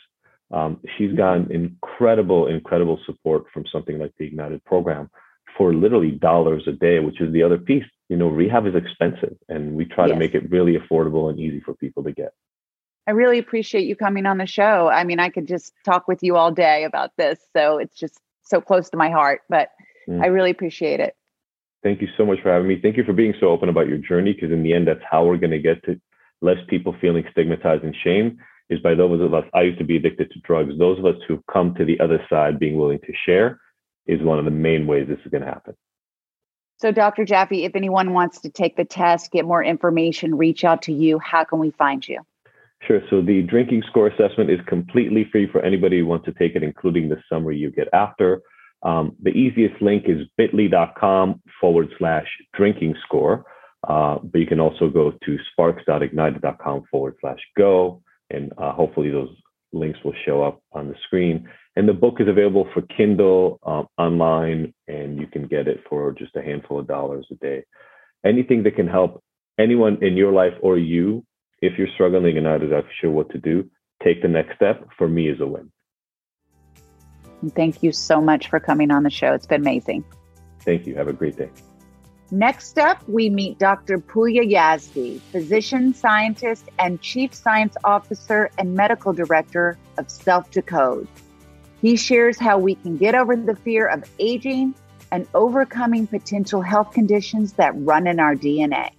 Um, 0.51 0.79
she's 0.97 1.13
gotten 1.13 1.51
incredible, 1.51 2.47
incredible 2.47 2.99
support 3.05 3.45
from 3.53 3.65
something 3.71 3.99
like 3.99 4.13
the 4.17 4.25
Ignited 4.25 4.63
program 4.65 5.09
for 5.57 5.73
literally 5.73 6.11
dollars 6.11 6.63
a 6.67 6.71
day, 6.71 6.99
which 6.99 7.19
is 7.19 7.33
the 7.33 7.43
other 7.43 7.57
piece. 7.57 7.83
You 8.09 8.17
know, 8.17 8.27
rehab 8.29 8.65
is 8.67 8.75
expensive, 8.75 9.35
and 9.49 9.73
we 9.73 9.85
try 9.85 10.05
yes. 10.05 10.13
to 10.13 10.19
make 10.19 10.35
it 10.35 10.49
really 10.49 10.77
affordable 10.77 11.29
and 11.29 11.39
easy 11.39 11.59
for 11.59 11.73
people 11.73 12.03
to 12.03 12.11
get. 12.11 12.31
I 13.07 13.11
really 13.11 13.39
appreciate 13.39 13.85
you 13.85 13.95
coming 13.95 14.25
on 14.25 14.37
the 14.37 14.45
show. 14.45 14.87
I 14.87 15.03
mean, 15.03 15.19
I 15.19 15.29
could 15.29 15.47
just 15.47 15.73
talk 15.83 16.07
with 16.07 16.23
you 16.23 16.35
all 16.35 16.51
day 16.51 16.83
about 16.83 17.11
this. 17.17 17.39
So 17.53 17.77
it's 17.77 17.97
just 17.97 18.19
so 18.43 18.61
close 18.61 18.89
to 18.91 18.97
my 18.97 19.09
heart, 19.09 19.41
but 19.49 19.69
mm. 20.07 20.21
I 20.21 20.27
really 20.27 20.51
appreciate 20.51 20.99
it. 20.99 21.15
Thank 21.83 22.01
you 22.01 22.07
so 22.17 22.25
much 22.25 22.39
for 22.41 22.51
having 22.51 22.67
me. 22.67 22.79
Thank 22.81 22.97
you 22.97 23.03
for 23.03 23.13
being 23.13 23.33
so 23.39 23.47
open 23.47 23.69
about 23.69 23.87
your 23.87 23.97
journey 23.97 24.33
because, 24.33 24.51
in 24.51 24.63
the 24.63 24.73
end, 24.73 24.87
that's 24.87 25.03
how 25.09 25.25
we're 25.25 25.37
going 25.37 25.51
to 25.51 25.59
get 25.59 25.83
to 25.85 25.99
less 26.41 26.57
people 26.67 26.95
feeling 26.99 27.23
stigmatized 27.31 27.83
and 27.83 27.95
shame 28.03 28.39
is 28.69 28.79
by 28.81 28.93
those 28.93 29.21
of 29.21 29.33
us, 29.33 29.45
I 29.53 29.61
used 29.61 29.79
to 29.79 29.85
be 29.85 29.95
addicted 29.95 30.31
to 30.31 30.39
drugs. 30.39 30.73
Those 30.77 30.99
of 30.99 31.05
us 31.05 31.15
who've 31.27 31.45
come 31.51 31.73
to 31.75 31.85
the 31.85 31.99
other 31.99 32.25
side 32.29 32.59
being 32.59 32.77
willing 32.77 32.99
to 32.99 33.13
share 33.25 33.59
is 34.05 34.21
one 34.21 34.39
of 34.39 34.45
the 34.45 34.51
main 34.51 34.87
ways 34.87 35.07
this 35.07 35.19
is 35.25 35.31
going 35.31 35.43
to 35.43 35.49
happen. 35.49 35.75
So, 36.77 36.91
Dr. 36.91 37.25
Jaffe, 37.25 37.65
if 37.65 37.75
anyone 37.75 38.13
wants 38.13 38.41
to 38.41 38.49
take 38.49 38.75
the 38.75 38.85
test, 38.85 39.31
get 39.31 39.45
more 39.45 39.63
information, 39.63 40.35
reach 40.35 40.63
out 40.63 40.83
to 40.83 40.93
you, 40.93 41.17
how 41.17 41.43
can 41.43 41.59
we 41.59 41.71
find 41.71 42.07
you? 42.07 42.19
Sure. 42.85 43.01
So, 43.09 43.21
the 43.21 43.41
drinking 43.41 43.83
score 43.89 44.07
assessment 44.07 44.51
is 44.51 44.59
completely 44.67 45.27
free 45.31 45.47
for 45.51 45.61
anybody 45.61 45.99
who 45.99 46.05
wants 46.05 46.25
to 46.25 46.33
take 46.33 46.55
it, 46.55 46.61
including 46.61 47.09
the 47.09 47.17
summary 47.31 47.57
you 47.57 47.71
get 47.71 47.87
after. 47.93 48.41
Um, 48.83 49.15
the 49.21 49.31
easiest 49.31 49.81
link 49.81 50.03
is 50.07 50.27
bit.ly.com 50.37 51.41
forward 51.59 51.89
slash 51.97 52.27
drinking 52.53 52.95
score. 53.03 53.45
Uh, 53.87 54.17
but 54.23 54.39
you 54.39 54.45
can 54.45 54.59
also 54.59 54.89
go 54.89 55.11
to 55.23 55.37
sparks.ignited.com 55.51 56.83
forward 56.91 57.15
slash 57.21 57.39
go, 57.57 58.01
and 58.29 58.51
uh, 58.57 58.73
hopefully 58.73 59.09
those 59.09 59.29
links 59.73 59.99
will 60.03 60.13
show 60.25 60.43
up 60.43 60.61
on 60.71 60.87
the 60.87 60.95
screen. 61.05 61.47
And 61.75 61.87
the 61.87 61.93
book 61.93 62.15
is 62.19 62.27
available 62.27 62.67
for 62.73 62.81
Kindle 62.81 63.59
um, 63.63 63.87
online, 63.97 64.73
and 64.87 65.19
you 65.19 65.27
can 65.27 65.47
get 65.47 65.67
it 65.67 65.83
for 65.89 66.11
just 66.13 66.35
a 66.35 66.41
handful 66.41 66.79
of 66.79 66.87
dollars 66.87 67.27
a 67.31 67.35
day. 67.35 67.63
Anything 68.25 68.63
that 68.63 68.75
can 68.75 68.87
help 68.87 69.23
anyone 69.59 69.99
in 70.01 70.17
your 70.17 70.31
life 70.31 70.53
or 70.61 70.77
you, 70.77 71.23
if 71.61 71.77
you're 71.77 71.87
struggling 71.93 72.37
and 72.37 72.45
not 72.45 72.63
exactly 72.63 72.91
sure 72.99 73.11
what 73.11 73.29
to 73.31 73.37
do, 73.37 73.69
take 74.03 74.21
the 74.21 74.27
next 74.27 74.55
step. 74.55 74.87
For 74.97 75.07
me, 75.07 75.29
is 75.29 75.39
a 75.39 75.45
win. 75.45 75.71
Thank 77.49 77.83
you 77.83 77.91
so 77.91 78.19
much 78.19 78.47
for 78.49 78.59
coming 78.59 78.89
on 78.89 79.03
the 79.03 79.11
show. 79.11 79.33
It's 79.33 79.45
been 79.45 79.61
amazing. 79.61 80.03
Thank 80.61 80.87
you. 80.87 80.95
Have 80.95 81.07
a 81.07 81.13
great 81.13 81.37
day. 81.37 81.49
Next 82.29 82.77
up, 82.77 83.07
we 83.07 83.29
meet 83.29 83.57
Dr. 83.57 83.99
Puya 83.99 84.43
Yazdi, 84.43 85.21
physician, 85.31 85.93
scientist, 85.93 86.67
and 86.77 86.99
chief 87.01 87.33
science 87.33 87.77
officer 87.85 88.51
and 88.57 88.73
medical 88.73 89.13
director 89.13 89.77
of 89.97 90.07
SelfDecode. 90.07 91.07
He 91.81 91.95
shares 91.95 92.37
how 92.37 92.57
we 92.57 92.75
can 92.75 92.97
get 92.97 93.15
over 93.15 93.35
the 93.35 93.55
fear 93.55 93.87
of 93.87 94.03
aging 94.19 94.75
and 95.09 95.25
overcoming 95.33 96.05
potential 96.05 96.61
health 96.61 96.91
conditions 96.91 97.53
that 97.53 97.71
run 97.75 98.07
in 98.07 98.19
our 98.19 98.35
DNA. 98.35 98.91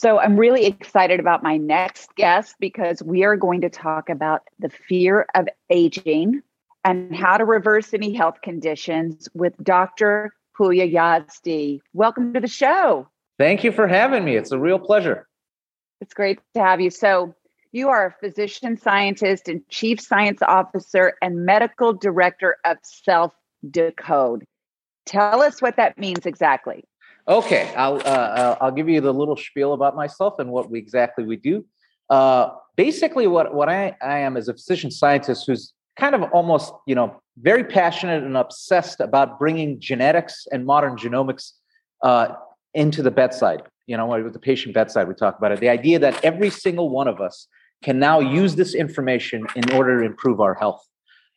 So 0.00 0.18
I'm 0.18 0.38
really 0.38 0.64
excited 0.64 1.20
about 1.20 1.42
my 1.42 1.58
next 1.58 2.14
guest 2.14 2.54
because 2.58 3.02
we 3.02 3.24
are 3.24 3.36
going 3.36 3.60
to 3.60 3.68
talk 3.68 4.08
about 4.08 4.40
the 4.58 4.70
fear 4.70 5.26
of 5.34 5.46
aging 5.68 6.40
and 6.82 7.14
how 7.14 7.36
to 7.36 7.44
reverse 7.44 7.92
any 7.92 8.14
health 8.14 8.38
conditions 8.42 9.28
with 9.34 9.52
Dr. 9.62 10.32
Puya 10.58 10.90
Yazdi. 10.90 11.80
Welcome 11.92 12.32
to 12.32 12.40
the 12.40 12.48
show. 12.48 13.08
Thank 13.38 13.62
you 13.62 13.72
for 13.72 13.86
having 13.86 14.24
me. 14.24 14.36
It's 14.36 14.52
a 14.52 14.58
real 14.58 14.78
pleasure. 14.78 15.28
It's 16.00 16.14
great 16.14 16.38
to 16.54 16.62
have 16.62 16.80
you. 16.80 16.88
So, 16.88 17.34
you 17.70 17.90
are 17.90 18.06
a 18.06 18.26
physician 18.26 18.78
scientist 18.78 19.48
and 19.48 19.68
chief 19.68 20.00
science 20.00 20.40
officer 20.40 21.12
and 21.20 21.44
medical 21.44 21.92
director 21.92 22.56
of 22.64 22.78
Self 22.82 23.34
Decode. 23.70 24.46
Tell 25.04 25.42
us 25.42 25.60
what 25.60 25.76
that 25.76 25.98
means 25.98 26.24
exactly. 26.24 26.84
Okay, 27.28 27.72
I'll 27.76 27.96
uh, 28.04 28.56
I'll 28.60 28.72
give 28.72 28.88
you 28.88 29.00
the 29.00 29.12
little 29.12 29.36
spiel 29.36 29.72
about 29.72 29.96
myself 29.96 30.38
and 30.38 30.50
what 30.50 30.70
we 30.70 30.78
exactly 30.78 31.24
we 31.24 31.36
do. 31.36 31.64
Uh, 32.08 32.50
basically, 32.76 33.26
what 33.26 33.54
what 33.54 33.68
I, 33.68 33.96
I 34.02 34.18
am 34.18 34.36
is 34.36 34.48
a 34.48 34.54
physician 34.54 34.90
scientist 34.90 35.44
who's 35.46 35.72
kind 35.98 36.14
of 36.14 36.22
almost 36.32 36.72
you 36.86 36.94
know 36.94 37.20
very 37.40 37.64
passionate 37.64 38.22
and 38.22 38.36
obsessed 38.36 39.00
about 39.00 39.38
bringing 39.38 39.80
genetics 39.80 40.46
and 40.52 40.66
modern 40.66 40.96
genomics 40.96 41.52
uh, 42.02 42.34
into 42.74 43.02
the 43.02 43.10
bedside. 43.10 43.62
You 43.86 43.96
know, 43.96 44.06
with 44.06 44.32
the 44.32 44.38
patient 44.38 44.74
bedside, 44.74 45.08
we 45.08 45.14
talk 45.14 45.36
about 45.38 45.52
it. 45.52 45.60
The 45.60 45.68
idea 45.68 45.98
that 45.98 46.24
every 46.24 46.50
single 46.50 46.90
one 46.90 47.08
of 47.08 47.20
us 47.20 47.48
can 47.82 47.98
now 47.98 48.20
use 48.20 48.54
this 48.56 48.74
information 48.74 49.46
in 49.56 49.72
order 49.72 50.00
to 50.00 50.06
improve 50.06 50.40
our 50.40 50.54
health. 50.54 50.86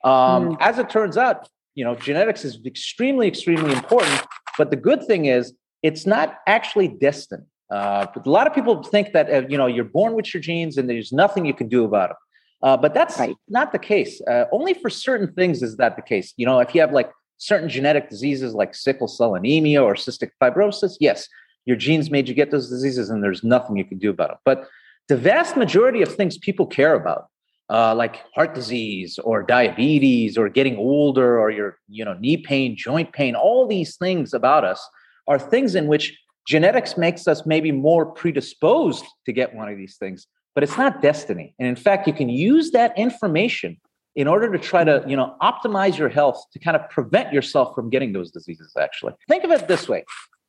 Um, 0.04 0.12
mm. 0.12 0.58
As 0.60 0.78
it 0.78 0.90
turns 0.90 1.18
out, 1.18 1.48
you 1.76 1.84
know, 1.84 1.96
genetics 1.96 2.46
is 2.46 2.60
extremely, 2.66 3.28
extremely 3.28 3.72
important. 3.72 4.22
But 4.58 4.70
the 4.70 4.76
good 4.76 5.04
thing 5.06 5.26
is 5.26 5.54
it's 5.84 6.08
not 6.08 6.40
actually 6.48 6.88
destined. 6.88 7.46
Uh, 7.70 8.08
a 8.16 8.30
lot 8.30 8.48
of 8.48 8.54
people 8.54 8.82
think 8.84 9.14
that 9.14 9.32
uh, 9.32 9.44
you 9.48 9.58
know 9.58 9.68
you're 9.68 9.84
born 9.84 10.14
with 10.14 10.34
your 10.34 10.42
genes 10.42 10.78
and 10.78 10.90
there's 10.90 11.12
nothing 11.12 11.46
you 11.46 11.54
can 11.54 11.68
do 11.68 11.84
about 11.84 12.10
them. 12.10 12.18
Uh, 12.64 12.78
but 12.78 12.94
that's 12.94 13.20
right. 13.20 13.36
not 13.50 13.74
the 13.74 13.80
case. 13.80 14.22
Uh, 14.22 14.46
only 14.54 14.74
for 14.74 14.90
certain 14.90 15.32
things 15.34 15.62
is 15.62 15.76
that 15.78 15.96
the 15.98 16.02
case. 16.02 16.34
You 16.38 16.46
know, 16.46 16.60
if 16.60 16.74
you 16.74 16.82
have 16.82 16.94
like 16.94 17.12
certain 17.38 17.68
genetic 17.68 18.10
diseases 18.10 18.54
like 18.54 18.74
sickle 18.74 19.08
cell 19.08 19.36
anemia 19.36 19.84
or 19.84 19.96
cystic 19.96 20.32
fibrosis, 20.42 20.94
yes, 21.00 21.28
your 21.66 21.76
genes 21.76 22.10
made 22.10 22.30
you 22.30 22.34
get 22.34 22.52
those 22.52 22.70
diseases, 22.70 23.10
and 23.10 23.24
there's 23.24 23.44
nothing 23.44 23.76
you 23.76 23.86
can 23.86 23.98
do 23.98 24.10
about 24.10 24.30
them. 24.30 24.38
But 24.46 24.68
the 25.10 25.18
vast 25.18 25.58
majority 25.58 26.02
of 26.02 26.16
things 26.16 26.38
people 26.38 26.66
care 26.66 26.94
about, 26.94 27.28
uh, 27.70 27.96
like 27.96 28.22
heart 28.34 28.54
disease 28.56 29.20
or 29.20 29.44
diabetes 29.44 30.38
or 30.38 30.48
getting 30.48 30.78
older 30.78 31.40
or 31.40 31.50
your 31.50 31.80
you 31.90 32.06
know 32.06 32.14
knee 32.14 32.38
pain, 32.38 32.78
joint 32.78 33.12
pain, 33.14 33.36
all 33.36 33.68
these 33.68 33.98
things 33.98 34.34
about 34.34 34.64
us 34.64 34.88
are 35.28 35.40
things 35.40 35.76
in 35.76 35.88
which 35.88 36.18
genetics 36.48 36.98
makes 36.98 37.28
us 37.28 37.46
maybe 37.46 37.72
more 37.72 38.06
predisposed 38.06 39.06
to 39.26 39.32
get 39.32 39.56
one 39.56 39.70
of 39.70 39.78
these 39.78 39.98
things 39.98 40.28
but 40.56 40.64
it's 40.64 40.78
not 40.78 41.02
destiny. 41.02 41.56
And 41.60 41.68
in 41.68 41.76
fact 41.76 42.08
you 42.08 42.14
can 42.14 42.30
use 42.30 42.72
that 42.72 42.98
information 42.98 43.78
in 44.16 44.28
order 44.28 44.52
to 44.52 44.60
try 44.60 44.84
to 44.84 45.04
you 45.08 45.16
know 45.16 45.36
optimize 45.42 45.98
your 45.98 46.10
health 46.10 46.44
to 46.54 46.60
kind 46.60 46.78
of 46.78 46.90
prevent 46.90 47.34
yourself 47.34 47.74
from 47.76 47.90
getting 47.90 48.14
those 48.14 48.32
diseases 48.32 48.74
actually. 48.80 49.14
Think 49.28 49.44
of 49.44 49.52
it 49.52 49.68
this 49.68 49.90
way. 49.90 50.06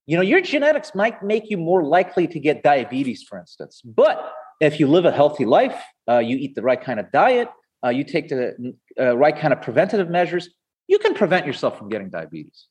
You 0.07 0.16
know 0.16 0.23
your 0.23 0.40
genetics 0.40 0.95
might 0.95 1.23
make 1.23 1.50
you 1.50 1.57
more 1.57 1.83
likely 1.83 2.26
to 2.28 2.38
get 2.38 2.62
diabetes 2.62 3.23
for 3.23 3.38
instance 3.38 3.81
but 3.85 4.33
if 4.61 4.78
you 4.78 4.87
live 4.87 5.07
a 5.07 5.12
healthy 5.12 5.47
life 5.47 5.81
uh, 6.09 6.19
you 6.19 6.37
eat 6.37 6.54
the 6.54 6.62
right 6.62 6.81
kind 6.81 7.00
of 7.00 7.11
diet 7.11 7.49
uh, 7.83 7.88
you 7.88 8.04
take 8.04 8.28
the 8.28 8.75
uh, 9.00 9.16
right 9.16 9.38
kind 9.38 9.54
of 9.54 9.62
preventative 9.62 10.11
measures 10.11 10.50
you 10.88 10.99
can 10.99 11.14
prevent 11.14 11.47
yourself 11.47 11.78
from 11.78 11.88
getting 11.88 12.11
diabetes 12.11 12.66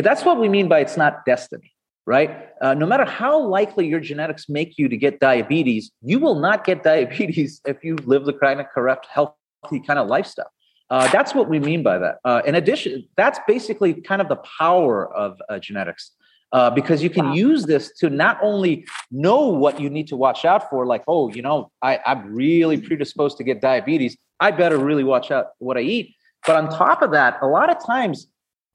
that's 0.00 0.24
what 0.24 0.38
we 0.38 0.48
mean 0.48 0.68
by 0.68 0.80
it's 0.80 0.96
not 0.96 1.24
destiny, 1.26 1.72
right? 2.06 2.48
Uh, 2.60 2.74
no 2.74 2.86
matter 2.86 3.04
how 3.04 3.38
likely 3.38 3.86
your 3.86 4.00
genetics 4.00 4.48
make 4.48 4.78
you 4.78 4.88
to 4.88 4.96
get 4.96 5.20
diabetes, 5.20 5.90
you 6.00 6.18
will 6.18 6.36
not 6.36 6.64
get 6.64 6.82
diabetes 6.92 7.60
if 7.66 7.84
you 7.84 7.96
live 8.06 8.24
the 8.24 8.32
kind 8.32 8.60
of 8.60 8.66
correct, 8.70 9.06
healthy 9.06 9.80
kind 9.86 9.98
of 9.98 10.08
lifestyle. 10.08 10.50
Uh, 10.88 11.08
that's 11.08 11.34
what 11.34 11.48
we 11.48 11.58
mean 11.58 11.82
by 11.82 11.98
that. 11.98 12.18
Uh, 12.24 12.42
in 12.44 12.54
addition, 12.54 13.08
that's 13.16 13.38
basically 13.46 13.94
kind 13.94 14.20
of 14.20 14.28
the 14.28 14.36
power 14.36 15.12
of 15.14 15.40
uh, 15.48 15.58
genetics. 15.58 16.12
Uh, 16.52 16.68
because 16.68 17.02
you 17.02 17.08
can 17.08 17.28
wow. 17.28 17.32
use 17.32 17.64
this 17.64 17.94
to 17.94 18.10
not 18.10 18.38
only 18.42 18.84
know 19.10 19.48
what 19.48 19.80
you 19.80 19.88
need 19.88 20.06
to 20.06 20.16
watch 20.16 20.44
out 20.44 20.68
for, 20.68 20.84
like, 20.84 21.02
oh, 21.08 21.30
you 21.30 21.40
know, 21.40 21.70
I, 21.80 21.98
I'm 22.04 22.34
really 22.34 22.78
predisposed 22.78 23.38
to 23.38 23.44
get 23.44 23.62
diabetes. 23.62 24.18
I 24.38 24.50
better 24.50 24.76
really 24.76 25.02
watch 25.02 25.30
out 25.30 25.46
what 25.60 25.78
I 25.78 25.80
eat. 25.80 26.14
But 26.46 26.56
on 26.56 26.68
top 26.68 27.00
of 27.00 27.10
that, 27.12 27.38
a 27.40 27.46
lot 27.46 27.70
of 27.70 27.82
times 27.82 28.26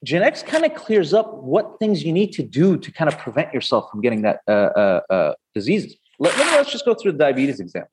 genetics 0.04 0.44
kind 0.44 0.66
of 0.66 0.74
clears 0.76 1.14
up 1.14 1.34
what 1.36 1.80
things 1.80 2.04
you 2.04 2.14
need 2.14 2.32
to 2.34 2.44
do 2.44 2.78
to 2.78 2.92
kind 2.92 3.12
of 3.12 3.18
prevent 3.18 3.54
yourself 3.54 3.90
from 3.90 4.02
getting 4.02 4.22
that 4.22 4.42
uh, 4.48 4.52
uh, 4.52 5.02
uh, 5.10 5.34
diseases. 5.56 5.96
Let, 6.20 6.38
let, 6.38 6.60
us 6.60 6.72
just 6.72 6.86
go 6.86 6.94
through 6.94 7.14
the 7.14 7.18
diabetes 7.18 7.60
example. 7.60 7.92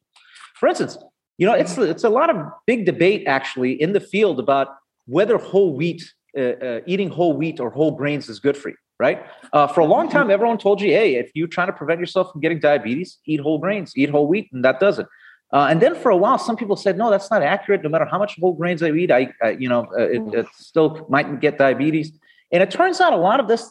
For 0.54 0.68
instance, 0.68 0.98
you 1.38 1.46
know, 1.46 1.54
it's 1.54 1.76
it's 1.78 2.04
a 2.04 2.08
lot 2.08 2.30
of 2.30 2.36
big 2.66 2.86
debate 2.86 3.24
actually 3.26 3.80
in 3.80 3.92
the 3.92 4.00
field 4.00 4.38
about 4.38 4.68
whether 5.06 5.36
whole 5.36 5.74
wheat, 5.74 6.14
uh, 6.36 6.40
uh, 6.40 6.80
eating 6.86 7.10
whole 7.10 7.34
wheat 7.34 7.60
or 7.60 7.70
whole 7.70 7.90
grains 7.90 8.28
is 8.28 8.38
good 8.38 8.56
for 8.56 8.70
you. 8.70 8.76
Right? 9.00 9.26
Uh, 9.52 9.66
for 9.66 9.80
a 9.80 9.84
long 9.84 10.08
time, 10.08 10.30
everyone 10.30 10.56
told 10.56 10.80
you, 10.80 10.92
hey, 10.92 11.16
if 11.16 11.32
you're 11.34 11.48
trying 11.48 11.66
to 11.66 11.72
prevent 11.72 11.98
yourself 11.98 12.30
from 12.30 12.40
getting 12.40 12.60
diabetes, 12.60 13.18
eat 13.26 13.40
whole 13.40 13.58
grains, 13.58 13.92
eat 13.96 14.08
whole 14.08 14.28
wheat, 14.28 14.48
and 14.52 14.64
that 14.64 14.78
does 14.78 15.00
it. 15.00 15.06
Uh, 15.52 15.68
and 15.70 15.80
then 15.80 15.94
for 15.94 16.10
a 16.10 16.16
while, 16.16 16.38
some 16.38 16.56
people 16.56 16.74
said, 16.74 16.98
no, 16.98 17.10
that's 17.10 17.30
not 17.30 17.42
accurate. 17.42 17.82
No 17.82 17.88
matter 17.88 18.06
how 18.06 18.18
much 18.18 18.36
whole 18.40 18.54
grains 18.54 18.82
I 18.82 18.90
eat, 18.90 19.10
I, 19.10 19.32
I 19.42 19.50
you 19.50 19.68
know, 19.68 19.86
uh, 19.96 20.02
it, 20.02 20.34
it, 20.34 20.46
still 20.54 21.06
might 21.08 21.40
get 21.40 21.58
diabetes. 21.58 22.12
And 22.50 22.62
it 22.62 22.70
turns 22.70 23.00
out 23.00 23.12
a 23.12 23.16
lot 23.16 23.40
of 23.40 23.46
this 23.46 23.70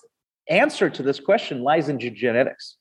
answer 0.49 0.89
to 0.89 1.03
this 1.03 1.19
question 1.19 1.61
lies 1.61 1.89
in 1.89 1.99
genetics. 1.99 2.77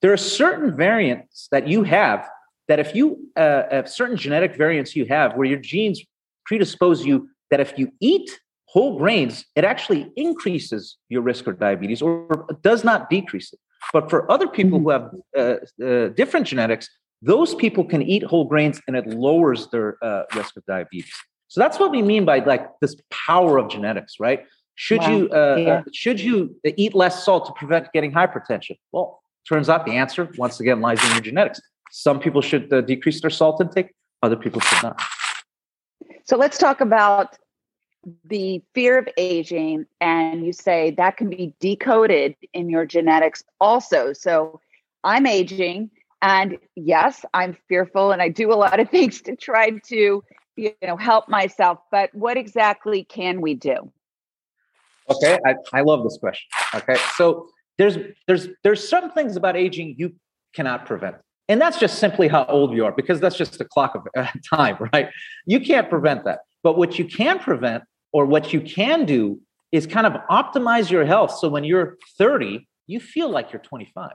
There 0.00 0.12
are 0.12 0.16
certain 0.16 0.76
variants 0.76 1.48
that 1.52 1.68
you 1.68 1.84
have 1.84 2.28
that 2.68 2.80
if 2.80 2.94
you 2.94 3.28
uh, 3.36 3.62
have 3.70 3.88
certain 3.88 4.16
genetic 4.16 4.56
variants 4.56 4.96
you 4.96 5.06
have 5.06 5.34
where 5.34 5.46
your 5.46 5.58
genes 5.58 6.00
predispose 6.44 7.04
you 7.04 7.28
that 7.50 7.60
if 7.60 7.78
you 7.78 7.92
eat 8.00 8.30
whole 8.66 8.98
grains, 8.98 9.44
it 9.54 9.64
actually 9.64 10.10
increases 10.16 10.96
your 11.08 11.22
risk 11.22 11.46
of 11.46 11.58
diabetes 11.58 12.00
or 12.00 12.46
does 12.62 12.82
not 12.82 13.10
decrease 13.10 13.52
it. 13.52 13.58
But 13.92 14.08
for 14.08 14.30
other 14.30 14.48
people 14.48 14.78
who 14.78 14.90
have 14.90 15.10
uh, 15.36 15.56
uh, 15.84 16.08
different 16.08 16.46
genetics, 16.46 16.88
those 17.22 17.54
people 17.54 17.84
can 17.84 18.02
eat 18.02 18.24
whole 18.24 18.44
grains 18.44 18.80
and 18.86 18.96
it 18.96 19.06
lowers 19.06 19.68
their 19.68 19.96
uh, 20.04 20.24
risk 20.34 20.56
of 20.56 20.66
diabetes. 20.66 21.12
So 21.48 21.60
that's 21.60 21.78
what 21.78 21.90
we 21.90 22.02
mean 22.02 22.24
by 22.24 22.40
like 22.40 22.66
this 22.80 22.96
power 23.10 23.58
of 23.58 23.70
genetics, 23.70 24.18
right? 24.18 24.44
Should 24.74 25.00
wow. 25.00 25.16
you 25.16 25.30
uh, 25.30 25.56
yeah. 25.56 25.82
should 25.92 26.20
you 26.20 26.56
eat 26.64 26.94
less 26.94 27.24
salt 27.24 27.46
to 27.46 27.52
prevent 27.52 27.92
getting 27.92 28.12
hypertension? 28.12 28.76
Well, 28.90 29.22
turns 29.48 29.68
out 29.68 29.86
the 29.86 29.92
answer 29.92 30.30
once 30.36 30.60
again 30.60 30.80
lies 30.80 31.02
in 31.04 31.10
your 31.12 31.20
genetics. 31.20 31.60
Some 31.90 32.18
people 32.20 32.40
should 32.40 32.72
uh, 32.72 32.80
decrease 32.80 33.20
their 33.20 33.30
salt 33.30 33.60
intake, 33.60 33.94
other 34.22 34.36
people 34.36 34.60
should 34.60 34.82
not. 34.82 35.00
So 36.24 36.36
let's 36.36 36.56
talk 36.56 36.80
about 36.80 37.36
the 38.24 38.62
fear 38.74 38.98
of 38.98 39.08
aging 39.16 39.86
and 40.00 40.44
you 40.44 40.52
say 40.52 40.90
that 40.92 41.16
can 41.16 41.30
be 41.30 41.54
decoded 41.60 42.34
in 42.52 42.68
your 42.68 42.84
genetics 42.84 43.44
also 43.60 44.12
so 44.12 44.60
i'm 45.04 45.24
aging 45.24 45.88
and 46.22 46.56
yes 46.76 47.24
i'm 47.34 47.56
fearful 47.68 48.12
and 48.12 48.22
i 48.22 48.28
do 48.28 48.52
a 48.52 48.54
lot 48.54 48.80
of 48.80 48.88
things 48.96 49.20
to 49.20 49.36
try 49.36 49.70
to 49.70 50.22
you 50.56 50.72
know 50.82 50.96
help 50.96 51.28
myself 51.28 51.78
but 51.90 52.14
what 52.14 52.36
exactly 52.36 53.04
can 53.04 53.40
we 53.40 53.54
do 53.54 53.92
okay 55.10 55.38
i, 55.46 55.54
I 55.72 55.80
love 55.82 56.02
this 56.04 56.16
question 56.18 56.48
okay 56.74 56.96
so 57.16 57.48
there's 57.78 57.98
there's 58.26 58.48
there's 58.62 58.88
some 58.88 59.10
things 59.12 59.36
about 59.36 59.56
aging 59.56 59.96
you 59.98 60.14
cannot 60.54 60.86
prevent 60.86 61.16
and 61.48 61.60
that's 61.60 61.78
just 61.78 61.98
simply 61.98 62.28
how 62.28 62.44
old 62.46 62.72
you 62.72 62.84
are 62.84 62.92
because 62.92 63.20
that's 63.20 63.36
just 63.36 63.60
a 63.60 63.64
clock 63.64 63.94
of 63.94 64.06
uh, 64.16 64.28
time 64.48 64.76
right 64.92 65.08
you 65.46 65.60
can't 65.60 65.90
prevent 65.90 66.24
that 66.24 66.40
but 66.62 66.78
what 66.78 66.98
you 66.98 67.04
can 67.04 67.38
prevent 67.38 67.84
or 68.12 68.26
what 68.26 68.52
you 68.52 68.60
can 68.60 69.04
do 69.04 69.40
is 69.72 69.86
kind 69.86 70.06
of 70.06 70.12
optimize 70.30 70.90
your 70.90 71.04
health. 71.04 71.36
So 71.38 71.48
when 71.48 71.64
you're 71.64 71.96
30, 72.18 72.68
you 72.86 73.00
feel 73.00 73.30
like 73.30 73.52
you're 73.52 73.62
25. 73.62 74.10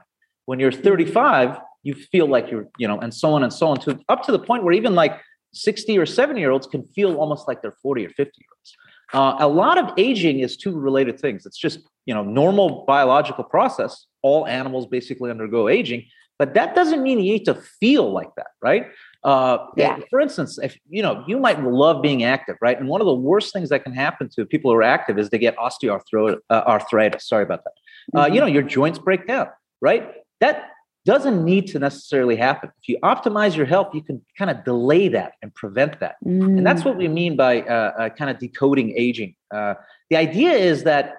When 0.48 0.58
you're 0.58 0.72
35, 0.72 1.60
you 1.82 1.92
feel 1.92 2.26
like 2.26 2.50
you're, 2.50 2.68
you 2.78 2.88
know, 2.88 2.98
and 2.98 3.12
so 3.12 3.34
on 3.34 3.42
and 3.42 3.52
so 3.52 3.66
on 3.66 3.76
to 3.80 4.00
up 4.08 4.22
to 4.22 4.32
the 4.32 4.38
point 4.38 4.64
where 4.64 4.72
even 4.72 4.94
like 4.94 5.20
60 5.52 5.98
or 5.98 6.06
70 6.06 6.40
year 6.40 6.50
olds 6.50 6.66
can 6.66 6.84
feel 6.84 7.16
almost 7.16 7.46
like 7.46 7.60
they're 7.60 7.76
40 7.82 8.06
or 8.06 8.08
50 8.08 8.22
year 8.22 8.48
olds. 8.56 8.76
Uh, 9.12 9.44
a 9.44 9.46
lot 9.46 9.76
of 9.76 9.92
aging 9.98 10.40
is 10.40 10.56
two 10.56 10.72
related 10.72 11.20
things. 11.20 11.44
It's 11.44 11.58
just, 11.58 11.80
you 12.06 12.14
know, 12.14 12.22
normal 12.22 12.86
biological 12.86 13.44
process. 13.44 14.06
All 14.22 14.46
animals 14.46 14.86
basically 14.86 15.30
undergo 15.30 15.68
aging, 15.68 16.06
but 16.38 16.54
that 16.54 16.74
doesn't 16.74 17.02
mean 17.02 17.18
you 17.18 17.34
need 17.34 17.44
to 17.44 17.54
feel 17.78 18.10
like 18.10 18.34
that, 18.38 18.52
right? 18.62 18.86
Uh, 19.24 19.58
yeah. 19.76 19.98
For 20.08 20.18
instance, 20.18 20.58
if 20.62 20.78
you 20.88 21.02
know, 21.02 21.24
you 21.28 21.38
might 21.38 21.62
love 21.62 22.00
being 22.00 22.24
active, 22.24 22.56
right? 22.62 22.80
And 22.80 22.88
one 22.88 23.02
of 23.02 23.06
the 23.06 23.20
worst 23.30 23.52
things 23.52 23.68
that 23.68 23.84
can 23.84 23.92
happen 23.92 24.30
to 24.36 24.46
people 24.46 24.70
who 24.70 24.78
are 24.78 24.82
active 24.82 25.18
is 25.18 25.28
they 25.28 25.38
get 25.38 25.58
osteoarthritis. 25.58 26.38
Uh, 26.48 26.62
arthritis. 26.66 27.28
Sorry 27.28 27.42
about 27.42 27.64
that. 27.64 27.72
Mm-hmm. 27.72 28.18
Uh, 28.18 28.26
you 28.26 28.32
mm-hmm. 28.32 28.40
know, 28.40 28.46
your 28.46 28.62
joints 28.62 28.98
break 28.98 29.26
down, 29.26 29.48
right? 29.82 30.08
That 30.40 30.70
doesn't 31.04 31.44
need 31.44 31.66
to 31.68 31.78
necessarily 31.78 32.36
happen. 32.36 32.70
If 32.82 32.88
you 32.88 32.98
optimize 33.02 33.56
your 33.56 33.66
health, 33.66 33.94
you 33.94 34.02
can 34.02 34.24
kind 34.36 34.50
of 34.50 34.64
delay 34.64 35.08
that 35.08 35.32
and 35.40 35.54
prevent 35.54 36.00
that. 36.00 36.16
Mm. 36.24 36.58
And 36.58 36.66
that's 36.66 36.84
what 36.84 36.96
we 36.96 37.08
mean 37.08 37.36
by 37.36 37.62
uh, 37.62 37.92
uh, 37.98 38.08
kind 38.10 38.30
of 38.30 38.38
decoding 38.38 38.92
aging. 38.96 39.34
Uh, 39.50 39.74
the 40.10 40.16
idea 40.16 40.52
is 40.52 40.84
that, 40.84 41.14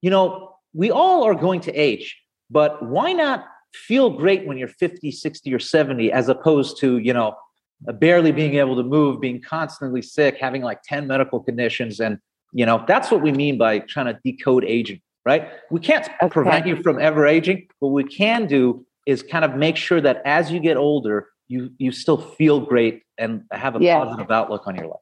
you 0.00 0.10
know, 0.10 0.54
we 0.72 0.90
all 0.90 1.24
are 1.24 1.34
going 1.34 1.60
to 1.60 1.72
age, 1.72 2.18
but 2.50 2.82
why 2.84 3.12
not 3.12 3.46
feel 3.74 4.10
great 4.10 4.46
when 4.46 4.56
you're 4.56 4.68
50, 4.68 5.10
60, 5.10 5.52
or 5.52 5.58
70, 5.58 6.12
as 6.12 6.28
opposed 6.28 6.78
to, 6.78 6.98
you 6.98 7.12
know, 7.12 7.36
barely 7.80 8.32
being 8.32 8.54
able 8.54 8.76
to 8.76 8.82
move, 8.82 9.20
being 9.20 9.42
constantly 9.42 10.00
sick, 10.00 10.38
having 10.40 10.62
like 10.62 10.80
10 10.84 11.06
medical 11.06 11.40
conditions. 11.40 12.00
And, 12.00 12.18
you 12.52 12.64
know, 12.64 12.84
that's 12.86 13.10
what 13.10 13.20
we 13.20 13.32
mean 13.32 13.58
by 13.58 13.80
trying 13.80 14.06
to 14.06 14.18
decode 14.24 14.64
aging, 14.64 15.00
right? 15.24 15.48
We 15.70 15.80
can't 15.80 16.08
okay. 16.22 16.28
prevent 16.28 16.66
you 16.66 16.82
from 16.82 17.00
ever 17.00 17.26
aging. 17.26 17.66
What 17.78 17.90
we 17.90 18.04
can 18.04 18.46
do 18.46 18.84
is 19.06 19.22
kind 19.22 19.44
of 19.44 19.54
make 19.54 19.76
sure 19.76 20.00
that 20.00 20.22
as 20.24 20.50
you 20.50 20.60
get 20.60 20.76
older, 20.76 21.28
you 21.48 21.70
you 21.78 21.92
still 21.92 22.18
feel 22.18 22.60
great 22.60 23.02
and 23.18 23.42
have 23.52 23.76
a 23.76 23.78
positive 23.78 24.30
outlook 24.30 24.66
on 24.66 24.76
your 24.76 24.86
life. 24.86 25.00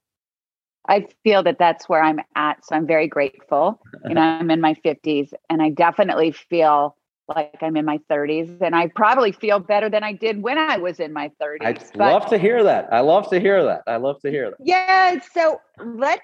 I 0.88 1.06
feel 1.22 1.44
that 1.44 1.58
that's 1.58 1.88
where 1.88 2.02
I'm 2.02 2.18
at. 2.34 2.64
So 2.64 2.74
I'm 2.74 2.86
very 2.86 3.06
grateful. 3.06 3.80
You 4.08 4.14
know, 4.14 4.20
I'm 4.20 4.50
in 4.50 4.60
my 4.60 4.74
50s 4.84 5.32
and 5.48 5.62
I 5.62 5.70
definitely 5.70 6.32
feel 6.32 6.96
like 7.28 7.56
I'm 7.60 7.76
in 7.76 7.84
my 7.84 7.98
30s, 8.10 8.60
and 8.60 8.74
I 8.74 8.88
probably 8.88 9.32
feel 9.32 9.58
better 9.58 9.88
than 9.88 10.02
I 10.02 10.12
did 10.12 10.42
when 10.42 10.58
I 10.58 10.76
was 10.76 10.98
in 10.98 11.12
my 11.12 11.30
30s. 11.40 11.92
I 12.00 12.10
love 12.10 12.26
to 12.30 12.38
hear 12.38 12.64
that. 12.64 12.92
I 12.92 13.00
love 13.00 13.28
to 13.30 13.40
hear 13.40 13.64
that. 13.64 13.82
I 13.86 13.96
love 13.96 14.20
to 14.22 14.30
hear 14.30 14.50
that. 14.50 14.56
Yeah. 14.60 15.20
So 15.32 15.60
let 15.84 16.20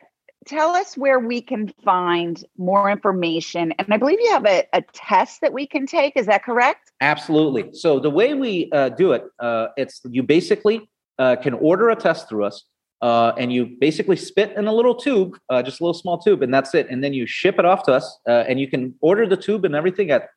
tell 0.49 0.75
us 0.75 0.97
where 0.97 1.21
we 1.21 1.41
can 1.41 1.73
find 1.85 2.45
more 2.57 2.91
information. 2.91 3.73
And 3.79 3.87
I 3.93 3.99
believe 3.99 4.19
you 4.21 4.33
have 4.33 4.47
a, 4.47 4.65
a 4.73 4.83
test 4.93 5.43
that 5.43 5.53
we 5.53 5.65
can 5.67 5.87
take. 5.87 6.17
Is 6.17 6.27
that 6.27 6.43
correct? 6.43 6.91
Absolutely. 7.01 7.73
So 7.73 8.01
the 8.01 8.11
way 8.11 8.35
we 8.35 8.69
uh, 8.73 8.89
do 8.89 9.13
it, 9.13 9.23
uh, 9.39 9.69
it's 9.77 10.01
you 10.09 10.25
basically 10.25 10.91
uh, 11.19 11.37
can 11.37 11.55
order 11.55 11.89
a 11.91 11.97
test 11.97 12.29
through 12.29 12.45
us. 12.45 12.65
Uh, 13.01 13.33
and 13.39 13.53
you 13.53 13.77
basically 13.81 14.17
spit 14.17 14.53
in 14.57 14.67
a 14.67 14.73
little 14.73 14.95
tube, 14.95 15.39
uh, 15.51 15.63
just 15.63 15.81
a 15.81 15.85
little 15.85 15.95
small 15.95 16.19
tube, 16.19 16.43
and 16.43 16.53
that's 16.53 16.75
it. 16.75 16.89
And 16.91 17.05
then 17.05 17.13
you 17.13 17.27
ship 17.27 17.61
it 17.61 17.65
off 17.65 17.85
to 17.85 17.93
us, 17.93 18.19
uh, 18.27 18.43
and 18.49 18.59
you 18.59 18.67
can 18.67 18.93
order 19.01 19.25
the 19.25 19.37
tube 19.37 19.65
and 19.65 19.77
everything 19.77 20.11
at 20.11 20.31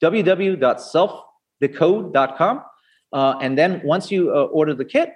www.selfdecode.com. 0.00 2.62
Uh, 3.12 3.34
and 3.40 3.58
then 3.58 3.80
once 3.82 4.12
you 4.12 4.30
order 4.30 4.72
the 4.72 4.84
kit, 4.84 5.14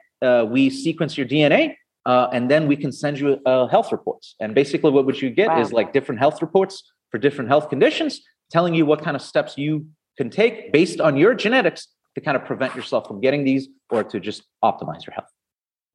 we 0.51 0.69
sequence 0.69 1.17
your 1.17 1.29
DNA, 1.29 1.77
uh, 2.07 2.29
and 2.33 2.51
then 2.51 2.67
we 2.67 2.77
can 2.77 2.93
send 2.93 3.19
you 3.19 3.41
uh, 3.47 3.67
health 3.67 3.93
reports. 3.93 4.35
And 4.41 4.55
basically, 4.55 4.91
what 4.91 5.07
would 5.07 5.21
you 5.21 5.31
get 5.31 5.49
wow. 5.49 5.61
is 5.61 5.73
like 5.73 5.93
different 5.93 6.21
health 6.21 6.43
reports 6.43 6.83
for 7.11 7.19
different 7.19 7.49
health 7.49 7.69
conditions, 7.71 8.21
telling 8.51 8.75
you 8.75 8.85
what 8.85 9.03
kind 9.03 9.17
of 9.17 9.23
steps 9.23 9.57
you 9.57 9.87
can 10.17 10.31
take 10.31 10.73
based 10.73 11.01
on 11.01 11.17
your 11.17 11.35
genetics 11.35 11.89
to 12.15 12.21
kind 12.21 12.37
of 12.37 12.45
prevent 12.45 12.75
yourself 12.75 13.09
from 13.09 13.21
getting 13.21 13.45
these 13.45 13.69
or 13.91 14.05
to 14.05 14.21
just 14.21 14.45
optimize 14.63 15.07
your 15.07 15.15
health. 15.15 15.31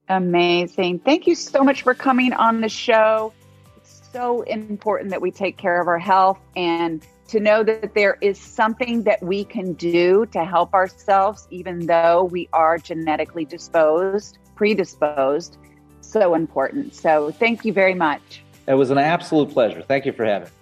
Amazing. 0.09 0.99
Thank 0.99 1.27
you 1.27 1.35
so 1.35 1.63
much 1.63 1.83
for 1.83 1.93
coming 1.93 2.33
on 2.33 2.61
the 2.61 2.69
show. 2.69 3.31
It's 3.77 4.01
so 4.11 4.41
important 4.41 5.11
that 5.11 5.21
we 5.21 5.31
take 5.31 5.57
care 5.57 5.79
of 5.79 5.87
our 5.87 5.99
health 5.99 6.39
and 6.55 7.05
to 7.27 7.39
know 7.39 7.63
that 7.63 7.93
there 7.93 8.17
is 8.21 8.39
something 8.39 9.03
that 9.03 9.21
we 9.21 9.43
can 9.43 9.73
do 9.73 10.25
to 10.31 10.43
help 10.43 10.73
ourselves, 10.73 11.47
even 11.51 11.85
though 11.85 12.23
we 12.23 12.49
are 12.53 12.79
genetically 12.79 13.45
disposed, 13.45 14.39
predisposed, 14.55 15.57
so 16.09 16.33
important. 16.35 16.95
So, 16.95 17.31
thank 17.31 17.65
you 17.65 17.73
very 17.73 17.95
much. 17.95 18.41
It 18.67 18.73
was 18.73 18.89
an 18.91 18.97
absolute 18.97 19.51
pleasure. 19.51 19.81
Thank 19.81 20.05
you 20.05 20.11
for 20.11 20.25
having 20.25 20.47
me. 20.47 20.53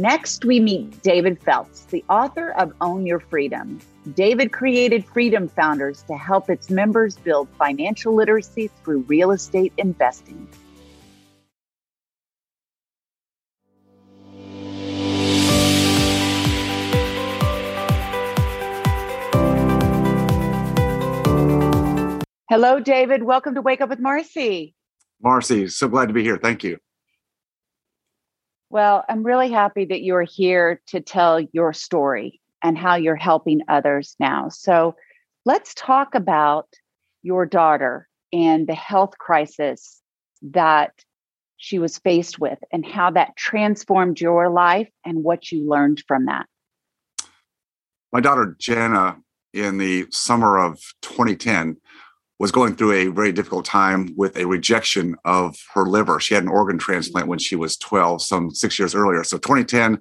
Next, 0.00 0.44
we 0.44 0.58
meet 0.58 1.02
David 1.02 1.40
Phelps, 1.40 1.84
the 1.84 2.04
author 2.08 2.50
of 2.50 2.72
Own 2.80 3.06
Your 3.06 3.20
Freedom. 3.20 3.78
David 4.14 4.50
created 4.50 5.04
Freedom 5.04 5.48
Founders 5.48 6.02
to 6.08 6.16
help 6.16 6.50
its 6.50 6.68
members 6.68 7.16
build 7.16 7.48
financial 7.58 8.14
literacy 8.14 8.70
through 8.82 9.00
real 9.02 9.30
estate 9.30 9.72
investing. 9.76 10.48
Hello, 22.56 22.78
David. 22.78 23.24
Welcome 23.24 23.56
to 23.56 23.62
Wake 23.62 23.80
Up 23.80 23.88
with 23.88 23.98
Marcy. 23.98 24.76
Marcy, 25.20 25.66
so 25.66 25.88
glad 25.88 26.06
to 26.06 26.14
be 26.14 26.22
here. 26.22 26.38
Thank 26.38 26.62
you. 26.62 26.78
Well, 28.70 29.04
I'm 29.08 29.24
really 29.24 29.50
happy 29.50 29.86
that 29.86 30.04
you're 30.04 30.22
here 30.22 30.80
to 30.86 31.00
tell 31.00 31.40
your 31.40 31.72
story 31.72 32.40
and 32.62 32.78
how 32.78 32.94
you're 32.94 33.16
helping 33.16 33.62
others 33.66 34.14
now. 34.20 34.50
So 34.50 34.94
let's 35.44 35.74
talk 35.74 36.14
about 36.14 36.68
your 37.24 37.44
daughter 37.44 38.08
and 38.32 38.68
the 38.68 38.76
health 38.76 39.18
crisis 39.18 40.00
that 40.42 40.92
she 41.56 41.80
was 41.80 41.98
faced 41.98 42.38
with 42.38 42.60
and 42.70 42.86
how 42.86 43.10
that 43.10 43.34
transformed 43.34 44.20
your 44.20 44.48
life 44.48 44.90
and 45.04 45.24
what 45.24 45.50
you 45.50 45.68
learned 45.68 46.04
from 46.06 46.26
that. 46.26 46.46
My 48.12 48.20
daughter, 48.20 48.54
Jana, 48.60 49.16
in 49.52 49.78
the 49.78 50.06
summer 50.10 50.56
of 50.56 50.80
2010, 51.02 51.78
was 52.38 52.50
going 52.50 52.74
through 52.74 52.92
a 52.92 53.06
very 53.06 53.32
difficult 53.32 53.64
time 53.64 54.12
with 54.16 54.36
a 54.36 54.46
rejection 54.46 55.14
of 55.24 55.56
her 55.72 55.86
liver. 55.86 56.18
She 56.18 56.34
had 56.34 56.42
an 56.42 56.48
organ 56.48 56.78
transplant 56.78 57.28
when 57.28 57.38
she 57.38 57.56
was 57.56 57.76
12, 57.76 58.22
some 58.22 58.50
six 58.50 58.78
years 58.78 58.94
earlier. 58.94 59.22
So 59.22 59.38
2010, 59.38 60.00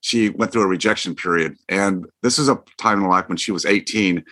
she 0.00 0.30
went 0.30 0.52
through 0.52 0.62
a 0.62 0.66
rejection 0.66 1.14
period. 1.14 1.56
And 1.68 2.06
this 2.22 2.38
is 2.38 2.48
a 2.48 2.62
time 2.78 3.02
in 3.02 3.08
life 3.08 3.28
when 3.28 3.38
she 3.38 3.52
was 3.52 3.64
18. 3.64 4.24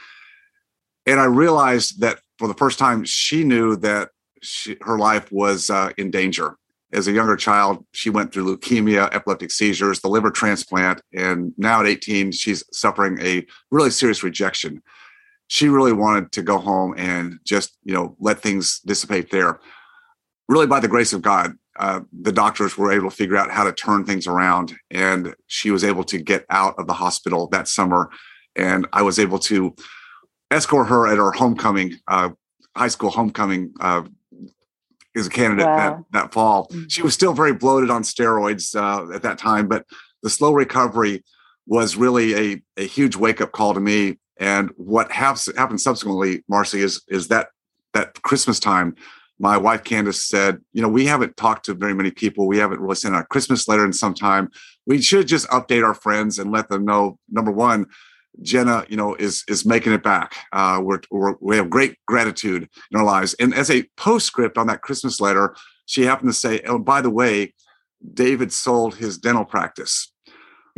And 1.06 1.20
I 1.20 1.24
realized 1.24 2.00
that 2.00 2.20
for 2.38 2.48
the 2.48 2.54
first 2.54 2.78
time, 2.78 3.04
she 3.04 3.44
knew 3.44 3.76
that 3.76 4.10
she, 4.42 4.76
her 4.82 4.98
life 4.98 5.32
was 5.32 5.70
uh, 5.70 5.90
in 5.96 6.10
danger. 6.10 6.56
As 6.92 7.08
a 7.08 7.12
younger 7.12 7.36
child, 7.36 7.84
she 7.92 8.08
went 8.08 8.32
through 8.32 8.56
leukemia, 8.56 9.12
epileptic 9.14 9.50
seizures, 9.50 10.00
the 10.00 10.08
liver 10.08 10.30
transplant, 10.30 11.02
and 11.12 11.52
now 11.58 11.80
at 11.80 11.86
18, 11.86 12.32
she's 12.32 12.64
suffering 12.72 13.18
a 13.20 13.44
really 13.70 13.90
serious 13.90 14.22
rejection. 14.22 14.82
She 15.48 15.68
really 15.68 15.92
wanted 15.92 16.32
to 16.32 16.42
go 16.42 16.58
home 16.58 16.94
and 16.96 17.38
just, 17.44 17.76
you 17.82 17.94
know, 17.94 18.16
let 18.20 18.40
things 18.40 18.80
dissipate 18.86 19.30
there. 19.30 19.60
Really, 20.48 20.66
by 20.66 20.80
the 20.80 20.88
grace 20.88 21.12
of 21.12 21.22
God, 21.22 21.54
uh, 21.78 22.00
the 22.22 22.32
doctors 22.32 22.76
were 22.76 22.92
able 22.92 23.10
to 23.10 23.16
figure 23.16 23.36
out 23.36 23.50
how 23.50 23.64
to 23.64 23.72
turn 23.72 24.04
things 24.04 24.26
around, 24.26 24.74
and 24.90 25.34
she 25.46 25.70
was 25.70 25.84
able 25.84 26.04
to 26.04 26.18
get 26.18 26.44
out 26.50 26.74
of 26.78 26.86
the 26.86 26.92
hospital 26.92 27.48
that 27.48 27.68
summer. 27.68 28.10
And 28.56 28.86
I 28.92 29.02
was 29.02 29.18
able 29.18 29.38
to 29.40 29.74
escort 30.50 30.88
her 30.88 31.06
at 31.06 31.18
her 31.18 31.32
homecoming, 31.32 31.96
uh, 32.08 32.30
high 32.76 32.88
school 32.88 33.10
homecoming 33.10 33.72
uh, 33.80 34.02
as 35.16 35.26
a 35.26 35.30
candidate 35.30 35.66
wow. 35.66 35.76
that, 35.76 36.04
that 36.12 36.32
fall. 36.32 36.68
Mm-hmm. 36.68 36.88
She 36.88 37.02
was 37.02 37.14
still 37.14 37.32
very 37.32 37.52
bloated 37.52 37.90
on 37.90 38.02
steroids 38.02 38.74
uh, 38.74 39.14
at 39.14 39.22
that 39.22 39.38
time, 39.38 39.68
but 39.68 39.84
the 40.22 40.30
slow 40.30 40.52
recovery 40.52 41.22
was 41.66 41.96
really 41.96 42.34
a, 42.34 42.62
a 42.76 42.86
huge 42.86 43.16
wake 43.16 43.40
up 43.40 43.52
call 43.52 43.74
to 43.74 43.80
me. 43.80 44.18
And 44.38 44.70
what 44.76 45.10
has, 45.12 45.48
happened 45.56 45.80
subsequently, 45.80 46.44
Marcy, 46.48 46.80
is 46.80 47.02
is 47.08 47.28
that 47.28 47.48
that 47.94 48.22
Christmas 48.22 48.60
time, 48.60 48.94
my 49.38 49.56
wife 49.56 49.84
Candace 49.84 50.24
said, 50.24 50.58
you 50.72 50.82
know, 50.82 50.88
we 50.88 51.06
haven't 51.06 51.36
talked 51.36 51.64
to 51.66 51.74
very 51.74 51.94
many 51.94 52.10
people. 52.10 52.46
We 52.46 52.58
haven't 52.58 52.80
really 52.80 52.96
sent 52.96 53.14
a 53.14 53.24
Christmas 53.24 53.68
letter 53.68 53.84
in 53.84 53.92
some 53.92 54.14
time. 54.14 54.50
We 54.86 55.00
should 55.00 55.28
just 55.28 55.48
update 55.48 55.84
our 55.84 55.94
friends 55.94 56.38
and 56.38 56.52
let 56.52 56.68
them 56.68 56.84
know. 56.84 57.18
Number 57.30 57.50
one, 57.50 57.86
Jenna, 58.42 58.84
you 58.88 58.96
know, 58.96 59.14
is 59.14 59.44
is 59.48 59.64
making 59.64 59.92
it 59.92 60.02
back. 60.02 60.36
Uh, 60.52 60.80
we're, 60.82 61.00
we're, 61.10 61.34
we 61.40 61.56
have 61.56 61.70
great 61.70 61.96
gratitude 62.06 62.68
in 62.90 62.98
our 62.98 63.04
lives. 63.04 63.34
And 63.34 63.54
as 63.54 63.70
a 63.70 63.84
postscript 63.96 64.58
on 64.58 64.66
that 64.68 64.82
Christmas 64.82 65.20
letter, 65.20 65.56
she 65.86 66.02
happened 66.02 66.30
to 66.30 66.34
say, 66.34 66.60
"Oh, 66.66 66.78
by 66.78 67.00
the 67.00 67.10
way, 67.10 67.54
David 68.14 68.52
sold 68.52 68.96
his 68.96 69.18
dental 69.18 69.44
practice." 69.44 70.12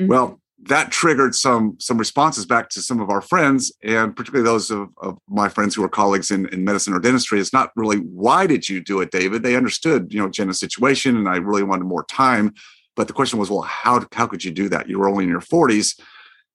Mm-hmm. 0.00 0.08
Well, 0.08 0.40
that 0.64 0.92
triggered 0.92 1.34
some 1.34 1.76
some 1.78 1.96
responses 1.96 2.44
back 2.44 2.68
to 2.70 2.82
some 2.82 3.00
of 3.00 3.10
our 3.10 3.20
friends, 3.20 3.72
and 3.82 4.14
particularly 4.14 4.44
those 4.44 4.70
of, 4.70 4.88
of 4.98 5.18
my 5.28 5.48
friends 5.48 5.74
who 5.74 5.82
are 5.82 5.88
colleagues 5.88 6.30
in, 6.30 6.46
in 6.48 6.64
medicine 6.64 6.92
or 6.92 7.00
dentistry. 7.00 7.40
It's 7.40 7.52
not 7.52 7.70
really 7.76 7.98
why 7.98 8.46
did 8.46 8.68
you 8.68 8.80
do 8.82 9.00
it, 9.00 9.10
David? 9.10 9.42
They 9.42 9.56
understood, 9.56 10.12
you 10.12 10.20
know, 10.20 10.28
Jenna's 10.28 10.60
situation, 10.60 11.16
and 11.16 11.28
I 11.28 11.36
really 11.36 11.62
wanted 11.62 11.84
more 11.84 12.04
time. 12.04 12.54
But 12.96 13.06
the 13.06 13.14
question 13.14 13.38
was, 13.38 13.50
well, 13.50 13.62
how 13.62 14.06
how 14.12 14.26
could 14.26 14.44
you 14.44 14.50
do 14.50 14.68
that? 14.68 14.88
You 14.88 14.98
were 14.98 15.08
only 15.08 15.24
in 15.24 15.30
your 15.30 15.40
forties 15.40 15.96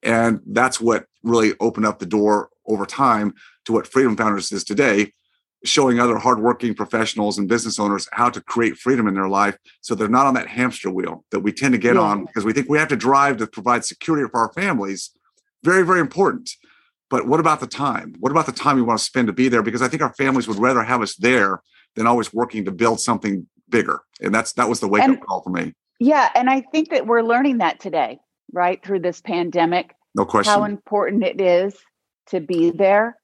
and 0.05 0.39
that's 0.45 0.79
what 0.79 1.05
really 1.23 1.53
opened 1.59 1.87
up 1.87 1.99
the 1.99 2.05
door 2.05 2.49
over 2.67 2.85
time 2.85 3.33
to 3.65 3.73
what 3.73 3.87
Freedom 3.87 4.15
Founders 4.15 4.51
is 4.51 4.63
today, 4.63 5.11
showing 5.67 5.99
other 5.99 6.17
hardworking 6.17 6.73
professionals 6.73 7.37
and 7.37 7.47
business 7.47 7.79
owners 7.79 8.07
how 8.13 8.29
to 8.29 8.41
create 8.41 8.77
freedom 8.77 9.07
in 9.07 9.13
their 9.13 9.27
life 9.27 9.57
so 9.81 9.95
they're 9.95 10.07
not 10.07 10.25
on 10.25 10.33
that 10.33 10.47
hamster 10.47 10.89
wheel 10.89 11.25
that 11.31 11.39
we 11.39 11.51
tend 11.51 11.73
to 11.73 11.77
get 11.77 11.95
yeah. 11.95 12.01
on 12.01 12.25
because 12.25 12.45
we 12.45 12.53
think 12.53 12.69
we 12.69 12.77
have 12.77 12.87
to 12.87 12.95
drive 12.95 13.37
to 13.37 13.47
provide 13.47 13.83
security 13.83 14.27
for 14.29 14.39
our 14.39 14.53
families. 14.53 15.11
Very, 15.63 15.85
very 15.85 15.99
important. 15.99 16.51
But 17.09 17.27
what 17.27 17.39
about 17.39 17.59
the 17.59 17.67
time? 17.67 18.15
What 18.19 18.31
about 18.31 18.45
the 18.45 18.51
time 18.51 18.75
we 18.75 18.81
want 18.81 18.99
to 18.99 19.05
spend 19.05 19.27
to 19.27 19.33
be 19.33 19.47
there? 19.47 19.61
Because 19.61 19.81
I 19.81 19.87
think 19.87 20.01
our 20.01 20.13
families 20.13 20.47
would 20.47 20.59
rather 20.59 20.83
have 20.83 21.01
us 21.01 21.15
there 21.15 21.61
than 21.95 22.07
always 22.07 22.33
working 22.33 22.65
to 22.65 22.71
build 22.71 22.99
something 22.99 23.47
bigger. 23.69 24.01
And 24.21 24.33
that's 24.33 24.53
that 24.53 24.69
was 24.69 24.79
the 24.79 24.87
wake 24.87 25.03
up 25.03 25.21
call 25.21 25.41
for 25.41 25.49
me. 25.49 25.73
Yeah. 25.99 26.29
And 26.35 26.49
I 26.49 26.61
think 26.61 26.89
that 26.89 27.07
we're 27.07 27.21
learning 27.21 27.59
that 27.59 27.79
today 27.79 28.19
right 28.51 28.83
through 28.83 28.99
this 28.99 29.21
pandemic. 29.21 29.95
No 30.13 30.25
question. 30.25 30.51
How 30.51 30.63
important 30.63 31.23
it 31.23 31.39
is 31.39 31.75
to 32.27 32.39
be 32.39 32.71
there 32.71 33.17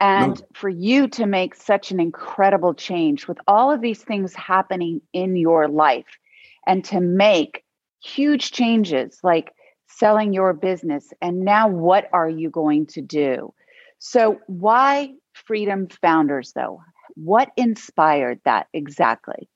and 0.00 0.40
no. 0.40 0.46
for 0.54 0.68
you 0.68 1.06
to 1.08 1.26
make 1.26 1.54
such 1.54 1.90
an 1.90 2.00
incredible 2.00 2.74
change 2.74 3.28
with 3.28 3.38
all 3.46 3.70
of 3.70 3.82
these 3.82 4.02
things 4.02 4.34
happening 4.34 5.00
in 5.12 5.36
your 5.36 5.68
life 5.68 6.18
and 6.66 6.84
to 6.86 7.00
make 7.00 7.62
huge 8.02 8.50
changes 8.50 9.18
like 9.22 9.52
selling 9.86 10.32
your 10.32 10.54
business. 10.54 11.12
And 11.20 11.40
now, 11.40 11.68
what 11.68 12.08
are 12.12 12.28
you 12.28 12.50
going 12.50 12.86
to 12.86 13.02
do? 13.02 13.52
So, 13.98 14.38
why 14.46 15.12
Freedom 15.34 15.88
Founders, 16.00 16.52
though? 16.54 16.80
What 17.14 17.50
inspired 17.56 18.40
that 18.44 18.68
exactly? 18.72 19.48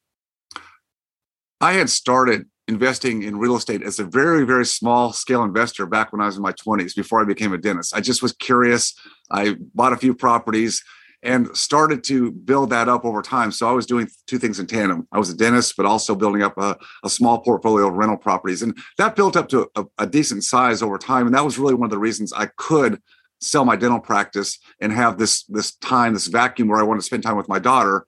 I 1.60 1.72
had 1.72 1.88
started 1.88 2.46
investing 2.66 3.22
in 3.22 3.38
real 3.38 3.56
estate 3.56 3.82
as 3.82 3.98
a 3.98 4.04
very, 4.04 4.44
very 4.44 4.64
small 4.64 5.12
scale 5.12 5.42
investor 5.42 5.86
back 5.86 6.12
when 6.12 6.20
I 6.20 6.26
was 6.26 6.36
in 6.36 6.42
my 6.42 6.52
20s 6.52 6.94
before 6.94 7.20
I 7.20 7.24
became 7.24 7.52
a 7.52 7.58
dentist. 7.58 7.94
I 7.94 8.00
just 8.00 8.22
was 8.22 8.32
curious. 8.32 8.94
I 9.30 9.56
bought 9.74 9.92
a 9.92 9.98
few 9.98 10.14
properties 10.14 10.82
and 11.22 11.54
started 11.56 12.04
to 12.04 12.30
build 12.32 12.70
that 12.70 12.88
up 12.88 13.04
over 13.04 13.22
time. 13.22 13.50
So 13.50 13.68
I 13.68 13.72
was 13.72 13.86
doing 13.86 14.08
two 14.26 14.38
things 14.38 14.60
in 14.60 14.66
tandem. 14.66 15.08
I 15.10 15.18
was 15.18 15.30
a 15.30 15.36
dentist, 15.36 15.74
but 15.76 15.86
also 15.86 16.14
building 16.14 16.42
up 16.42 16.56
a, 16.58 16.76
a 17.02 17.08
small 17.08 17.40
portfolio 17.40 17.88
of 17.88 17.94
rental 17.94 18.18
properties. 18.18 18.62
And 18.62 18.76
that 18.98 19.16
built 19.16 19.36
up 19.36 19.48
to 19.48 19.68
a, 19.74 19.84
a 19.98 20.06
decent 20.06 20.44
size 20.44 20.82
over 20.82 20.98
time. 20.98 21.26
And 21.26 21.34
that 21.34 21.44
was 21.44 21.58
really 21.58 21.74
one 21.74 21.86
of 21.86 21.90
the 21.90 21.98
reasons 21.98 22.32
I 22.32 22.46
could 22.56 23.00
sell 23.40 23.64
my 23.64 23.76
dental 23.76 24.00
practice 24.00 24.58
and 24.80 24.92
have 24.92 25.18
this 25.18 25.44
this 25.44 25.74
time, 25.76 26.14
this 26.14 26.26
vacuum 26.26 26.68
where 26.68 26.80
I 26.80 26.84
wanted 26.84 27.00
to 27.00 27.06
spend 27.06 27.22
time 27.22 27.36
with 27.36 27.48
my 27.48 27.58
daughter. 27.58 28.06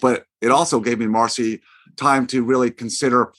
But 0.00 0.24
it 0.40 0.50
also 0.50 0.80
gave 0.80 0.98
me, 0.98 1.06
Marcy, 1.06 1.62
time 1.96 2.26
to 2.28 2.44
really 2.44 2.70
consider 2.70 3.32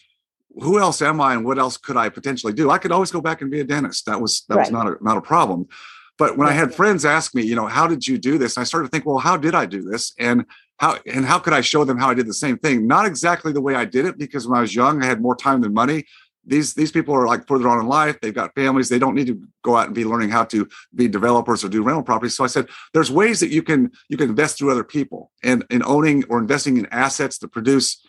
who 0.56 0.80
else 0.80 1.02
am 1.02 1.20
I 1.20 1.34
and 1.34 1.46
what 1.46 1.58
else 1.58 1.78
could 1.78 1.98
I 1.98 2.10
potentially 2.10 2.54
do? 2.54 2.70
I 2.70 2.78
could 2.78 2.92
always 2.92 3.12
go 3.12 3.22
back 3.22 3.42
and 3.42 3.50
be 3.50 3.60
a 3.60 3.63
dentist. 3.63 4.06
That 4.06 4.22
was 4.22 4.44
that 4.50 4.56
right. 4.56 4.62
was 4.63 4.72
not 4.72 4.88
a 4.88 4.98
not 5.04 5.18
a 5.18 5.22
problem. 5.22 5.68
But 6.18 6.38
when 6.38 6.48
I 6.48 6.52
had 6.52 6.74
friends 6.74 7.06
ask 7.06 7.34
me, 7.34 7.42
you 7.42 7.56
know, 7.56 7.66
how 7.66 7.88
did 7.88 8.08
you 8.08 8.18
do 8.20 8.38
this? 8.38 8.58
I 8.58 8.63
started 8.63 8.88
to 8.88 8.92
think, 8.92 9.06
well, 9.06 9.18
how 9.18 9.36
did 9.36 9.56
I 9.56 9.66
do 9.66 9.82
this? 9.82 10.13
And 10.20 10.46
how 10.78 10.98
and 11.12 11.26
how 11.26 11.39
could 11.39 11.54
I 11.54 11.62
show 11.62 11.86
them 11.86 11.98
how 11.98 12.10
I 12.10 12.13
did 12.13 12.28
the 12.28 12.34
same 12.34 12.58
thing? 12.58 12.88
Not 12.88 13.06
exactly 13.06 13.52
the 13.52 13.62
way 13.62 13.76
I 13.76 13.86
did 13.86 14.06
it, 14.06 14.18
because 14.18 14.48
when 14.48 14.58
I 14.58 14.62
was 14.62 14.76
young, 14.76 15.02
I 15.02 15.06
had 15.08 15.22
more 15.22 15.36
time 15.36 15.62
than 15.62 15.74
money. 15.74 16.06
These 16.46 16.74
these 16.74 16.92
people 16.92 17.16
are 17.16 17.26
like 17.26 17.48
further 17.48 17.70
on 17.70 17.80
in 17.80 17.88
life. 17.88 18.20
They've 18.22 18.34
got 18.34 18.54
families. 18.54 18.89
They 18.89 19.00
don't 19.00 19.16
need 19.16 19.28
to 19.28 19.42
go 19.63 19.78
out 19.78 19.88
and 19.88 19.96
be 19.96 20.06
learning 20.06 20.30
how 20.30 20.44
to 20.46 20.68
be 20.94 21.08
developers 21.08 21.63
or 21.63 21.70
do 21.70 21.84
rental 21.84 22.04
properties. 22.04 22.36
So 22.36 22.44
I 22.44 22.48
said, 22.48 22.68
there's 22.94 23.10
ways 23.10 23.39
that 23.39 23.50
you 23.50 23.63
can 23.63 23.92
you 24.10 24.18
can 24.18 24.30
invest 24.30 24.58
through 24.58 24.72
other 24.72 24.84
people 24.84 25.32
and 25.42 25.66
in 25.70 25.84
owning 25.84 26.26
or 26.26 26.38
investing 26.38 26.78
in 26.78 26.86
assets 26.88 27.38
to 27.39 27.48
produce 27.48 28.06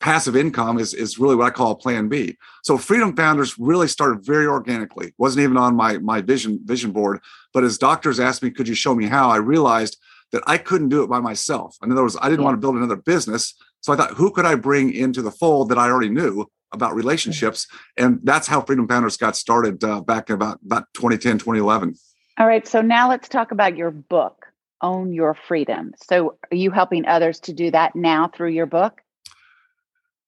passive 0.00 0.36
income 0.36 0.78
is, 0.78 0.94
is 0.94 1.18
really 1.18 1.34
what 1.34 1.46
I 1.46 1.50
call 1.50 1.74
plan 1.74 2.08
B. 2.08 2.36
So 2.62 2.78
Freedom 2.78 3.14
Founders 3.16 3.58
really 3.58 3.88
started 3.88 4.24
very 4.24 4.46
organically. 4.46 5.12
wasn't 5.18 5.44
even 5.44 5.56
on 5.56 5.74
my 5.74 5.98
my 5.98 6.20
vision 6.20 6.60
vision 6.64 6.92
board, 6.92 7.20
but 7.52 7.64
as 7.64 7.78
doctors 7.78 8.20
asked 8.20 8.42
me, 8.42 8.50
could 8.50 8.68
you 8.68 8.74
show 8.74 8.94
me 8.94 9.06
how? 9.06 9.30
I 9.30 9.36
realized 9.36 9.98
that 10.32 10.42
I 10.46 10.58
couldn't 10.58 10.90
do 10.90 11.02
it 11.02 11.08
by 11.08 11.20
myself. 11.20 11.76
In 11.82 11.90
other 11.90 12.02
words, 12.02 12.16
I 12.20 12.28
didn't 12.28 12.44
want 12.44 12.54
to 12.54 12.60
build 12.60 12.76
another 12.76 12.96
business. 12.96 13.54
So 13.80 13.92
I 13.92 13.96
thought, 13.96 14.12
who 14.12 14.30
could 14.30 14.44
I 14.44 14.54
bring 14.54 14.92
into 14.92 15.22
the 15.22 15.30
fold 15.30 15.70
that 15.70 15.78
I 15.78 15.88
already 15.88 16.10
knew 16.10 16.46
about 16.72 16.94
relationships? 16.94 17.66
And 17.96 18.20
that's 18.24 18.46
how 18.46 18.60
Freedom 18.60 18.86
Founders 18.88 19.16
got 19.16 19.36
started 19.36 19.82
uh, 19.82 20.00
back 20.00 20.30
about, 20.30 20.58
about 20.64 20.84
2010, 20.94 21.38
2011. 21.38 21.94
All 22.38 22.46
right. 22.46 22.66
So 22.66 22.82
now 22.82 23.08
let's 23.08 23.28
talk 23.28 23.52
about 23.52 23.76
your 23.76 23.90
book, 23.90 24.46
Own 24.82 25.12
Your 25.12 25.34
Freedom. 25.34 25.92
So 26.02 26.36
are 26.50 26.56
you 26.56 26.70
helping 26.70 27.06
others 27.06 27.40
to 27.40 27.52
do 27.52 27.70
that 27.70 27.96
now 27.96 28.28
through 28.28 28.50
your 28.50 28.66
book? 28.66 29.00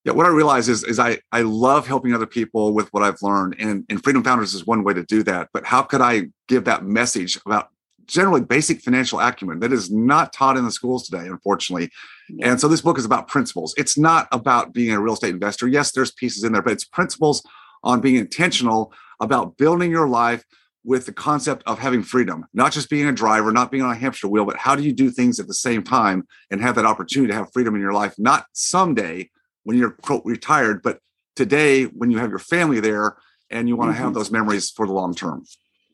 Yeah, 0.04 0.12
what 0.12 0.26
I 0.26 0.30
realize 0.30 0.68
is, 0.68 0.82
is 0.84 0.98
I, 0.98 1.18
I 1.30 1.42
love 1.42 1.86
helping 1.86 2.14
other 2.14 2.26
people 2.26 2.72
with 2.72 2.88
what 2.92 3.02
I've 3.02 3.20
learned. 3.22 3.56
And, 3.58 3.84
and 3.90 4.02
Freedom 4.02 4.24
Founders 4.24 4.54
is 4.54 4.66
one 4.66 4.82
way 4.82 4.94
to 4.94 5.04
do 5.04 5.22
that. 5.24 5.50
But 5.52 5.66
how 5.66 5.82
could 5.82 6.00
I 6.00 6.28
give 6.48 6.64
that 6.64 6.84
message 6.84 7.38
about 7.44 7.68
generally 8.06 8.40
basic 8.40 8.80
financial 8.80 9.20
acumen 9.20 9.60
that 9.60 9.72
is 9.72 9.90
not 9.90 10.32
taught 10.32 10.56
in 10.56 10.64
the 10.64 10.70
schools 10.70 11.06
today, 11.06 11.26
unfortunately? 11.26 11.90
Yeah. 12.30 12.52
And 12.52 12.60
so 12.60 12.66
this 12.66 12.80
book 12.80 12.98
is 12.98 13.04
about 13.04 13.28
principles. 13.28 13.74
It's 13.76 13.98
not 13.98 14.26
about 14.32 14.72
being 14.72 14.92
a 14.92 15.00
real 15.00 15.14
estate 15.14 15.34
investor. 15.34 15.68
Yes, 15.68 15.92
there's 15.92 16.12
pieces 16.12 16.44
in 16.44 16.52
there, 16.52 16.62
but 16.62 16.72
it's 16.72 16.84
principles 16.84 17.42
on 17.84 18.00
being 18.00 18.16
intentional 18.16 18.94
about 19.20 19.58
building 19.58 19.90
your 19.90 20.08
life 20.08 20.44
with 20.82 21.04
the 21.04 21.12
concept 21.12 21.62
of 21.66 21.78
having 21.78 22.02
freedom, 22.02 22.46
not 22.54 22.72
just 22.72 22.88
being 22.88 23.06
a 23.06 23.12
driver, 23.12 23.52
not 23.52 23.70
being 23.70 23.82
on 23.82 23.90
a 23.90 23.94
hamster 23.94 24.28
wheel, 24.28 24.46
but 24.46 24.56
how 24.56 24.74
do 24.74 24.82
you 24.82 24.94
do 24.94 25.10
things 25.10 25.38
at 25.38 25.46
the 25.46 25.52
same 25.52 25.82
time 25.82 26.26
and 26.50 26.62
have 26.62 26.74
that 26.74 26.86
opportunity 26.86 27.30
to 27.30 27.36
have 27.36 27.52
freedom 27.52 27.74
in 27.74 27.82
your 27.82 27.92
life, 27.92 28.14
not 28.16 28.46
someday 28.54 29.28
when 29.64 29.76
you're 29.76 29.90
quote 29.90 30.22
retired, 30.24 30.82
but 30.82 31.00
today 31.36 31.84
when 31.84 32.10
you 32.10 32.18
have 32.18 32.30
your 32.30 32.38
family 32.38 32.80
there 32.80 33.16
and 33.50 33.68
you 33.68 33.76
want 33.76 33.90
to 33.90 33.94
mm-hmm. 33.94 34.04
have 34.04 34.14
those 34.14 34.30
memories 34.30 34.70
for 34.70 34.86
the 34.86 34.92
long 34.92 35.14
term. 35.14 35.44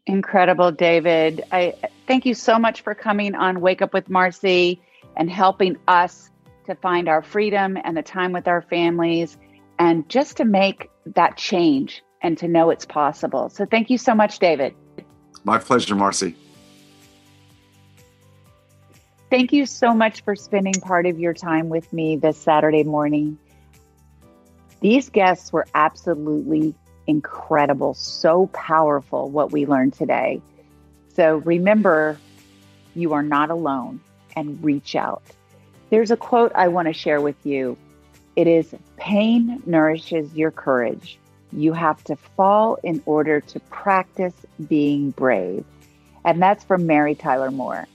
Incredible, 0.06 0.70
David. 0.70 1.44
I 1.50 1.74
thank 2.06 2.26
you 2.26 2.34
so 2.34 2.58
much 2.58 2.82
for 2.82 2.94
coming 2.94 3.34
on 3.34 3.60
Wake 3.60 3.82
Up 3.82 3.92
with 3.92 4.08
Marcy 4.08 4.80
and 5.16 5.30
helping 5.30 5.76
us 5.88 6.30
to 6.66 6.74
find 6.76 7.08
our 7.08 7.22
freedom 7.22 7.76
and 7.82 7.96
the 7.96 8.02
time 8.02 8.32
with 8.32 8.46
our 8.46 8.62
families 8.62 9.36
and 9.78 10.08
just 10.08 10.36
to 10.36 10.44
make 10.44 10.90
that 11.14 11.36
change 11.36 12.02
and 12.22 12.38
to 12.38 12.48
know 12.48 12.70
it's 12.70 12.86
possible. 12.86 13.48
So 13.48 13.66
thank 13.66 13.90
you 13.90 13.98
so 13.98 14.14
much, 14.14 14.38
David. 14.38 14.74
My 15.44 15.58
pleasure, 15.58 15.94
Marcy. 15.94 16.34
Thank 19.28 19.52
you 19.52 19.66
so 19.66 19.92
much 19.92 20.22
for 20.22 20.36
spending 20.36 20.74
part 20.74 21.06
of 21.06 21.18
your 21.18 21.34
time 21.34 21.68
with 21.68 21.92
me 21.92 22.16
this 22.16 22.38
Saturday 22.38 22.84
morning. 22.84 23.38
These 24.86 25.10
guests 25.10 25.52
were 25.52 25.66
absolutely 25.74 26.76
incredible, 27.08 27.94
so 27.94 28.46
powerful 28.52 29.28
what 29.28 29.50
we 29.50 29.66
learned 29.66 29.94
today. 29.94 30.44
So 31.16 31.38
remember, 31.38 32.22
you 32.94 33.12
are 33.14 33.22
not 33.24 33.50
alone. 33.50 34.00
and 34.36 34.62
reach 34.62 34.94
out. 34.94 35.24
There's 35.90 36.12
a 36.12 36.16
quote 36.16 36.52
I 36.54 36.68
want 36.68 36.86
to 36.86 36.94
share 36.94 37.20
with 37.20 37.44
you. 37.44 37.80
It 38.36 38.46
is 38.46 38.76
pain 38.96 39.60
nourishes 39.66 40.32
your 40.36 40.52
courage. 40.52 41.18
You 41.50 41.72
have 41.72 42.04
to 42.04 42.16
fall 42.36 42.78
in 42.84 43.02
order 43.06 43.40
to 43.40 43.58
practice 43.58 44.34
being 44.68 45.10
brave. 45.10 45.64
And 46.24 46.40
that's 46.40 46.64
from 46.64 46.86
Mary 46.86 47.16
Tyler 47.16 47.50
Moore. 47.50 47.88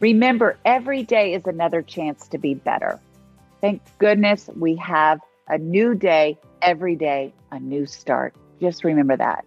Remember, 0.00 0.58
every 0.64 1.04
day 1.04 1.34
is 1.34 1.46
another 1.46 1.82
chance 1.82 2.26
to 2.30 2.38
be 2.38 2.54
better. 2.54 3.00
Thank 3.60 3.82
goodness 3.98 4.50
we 4.56 4.76
have 4.76 5.20
a 5.48 5.58
new 5.58 5.94
day, 5.94 6.38
every 6.62 6.96
day, 6.96 7.32
a 7.50 7.58
new 7.58 7.86
start. 7.86 8.34
Just 8.60 8.84
remember 8.84 9.16
that. 9.16 9.44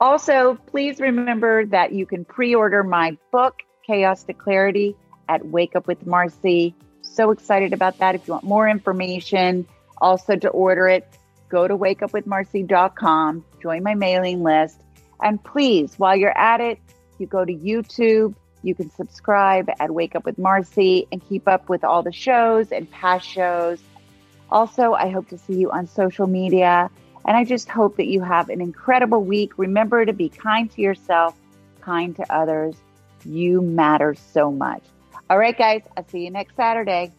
Also, 0.00 0.58
please 0.66 0.98
remember 0.98 1.66
that 1.66 1.92
you 1.92 2.06
can 2.06 2.24
pre 2.24 2.54
order 2.54 2.82
my 2.82 3.16
book, 3.30 3.62
Chaos 3.86 4.24
to 4.24 4.32
Clarity, 4.32 4.96
at 5.28 5.46
Wake 5.46 5.76
Up 5.76 5.86
with 5.86 6.06
Marcy. 6.06 6.74
So 7.02 7.30
excited 7.30 7.72
about 7.72 7.98
that. 7.98 8.14
If 8.14 8.26
you 8.26 8.32
want 8.32 8.44
more 8.44 8.68
information, 8.68 9.66
also 9.98 10.36
to 10.36 10.48
order 10.48 10.88
it, 10.88 11.06
go 11.48 11.68
to 11.68 11.76
wakeupwithmarcy.com, 11.76 13.44
join 13.62 13.82
my 13.82 13.94
mailing 13.94 14.42
list. 14.42 14.80
And 15.22 15.42
please, 15.42 15.94
while 15.98 16.16
you're 16.16 16.36
at 16.36 16.60
it, 16.60 16.78
you 17.18 17.26
go 17.26 17.44
to 17.44 17.52
YouTube, 17.52 18.34
you 18.62 18.74
can 18.74 18.90
subscribe 18.90 19.68
at 19.78 19.90
Wake 19.90 20.14
Up 20.14 20.24
with 20.24 20.38
Marcy 20.38 21.06
and 21.12 21.26
keep 21.26 21.46
up 21.46 21.68
with 21.68 21.84
all 21.84 22.02
the 22.02 22.12
shows 22.12 22.72
and 22.72 22.90
past 22.90 23.26
shows. 23.26 23.80
Also, 24.50 24.94
I 24.94 25.10
hope 25.10 25.28
to 25.28 25.38
see 25.38 25.54
you 25.54 25.70
on 25.70 25.86
social 25.86 26.26
media. 26.26 26.90
And 27.26 27.36
I 27.36 27.44
just 27.44 27.68
hope 27.68 27.96
that 27.96 28.06
you 28.06 28.22
have 28.22 28.48
an 28.48 28.60
incredible 28.60 29.22
week. 29.22 29.58
Remember 29.58 30.04
to 30.04 30.12
be 30.12 30.28
kind 30.28 30.70
to 30.72 30.80
yourself, 30.80 31.36
kind 31.80 32.16
to 32.16 32.34
others. 32.34 32.76
You 33.24 33.60
matter 33.60 34.14
so 34.14 34.50
much. 34.50 34.82
All 35.28 35.38
right, 35.38 35.56
guys, 35.56 35.82
I'll 35.96 36.08
see 36.08 36.24
you 36.24 36.30
next 36.30 36.56
Saturday. 36.56 37.12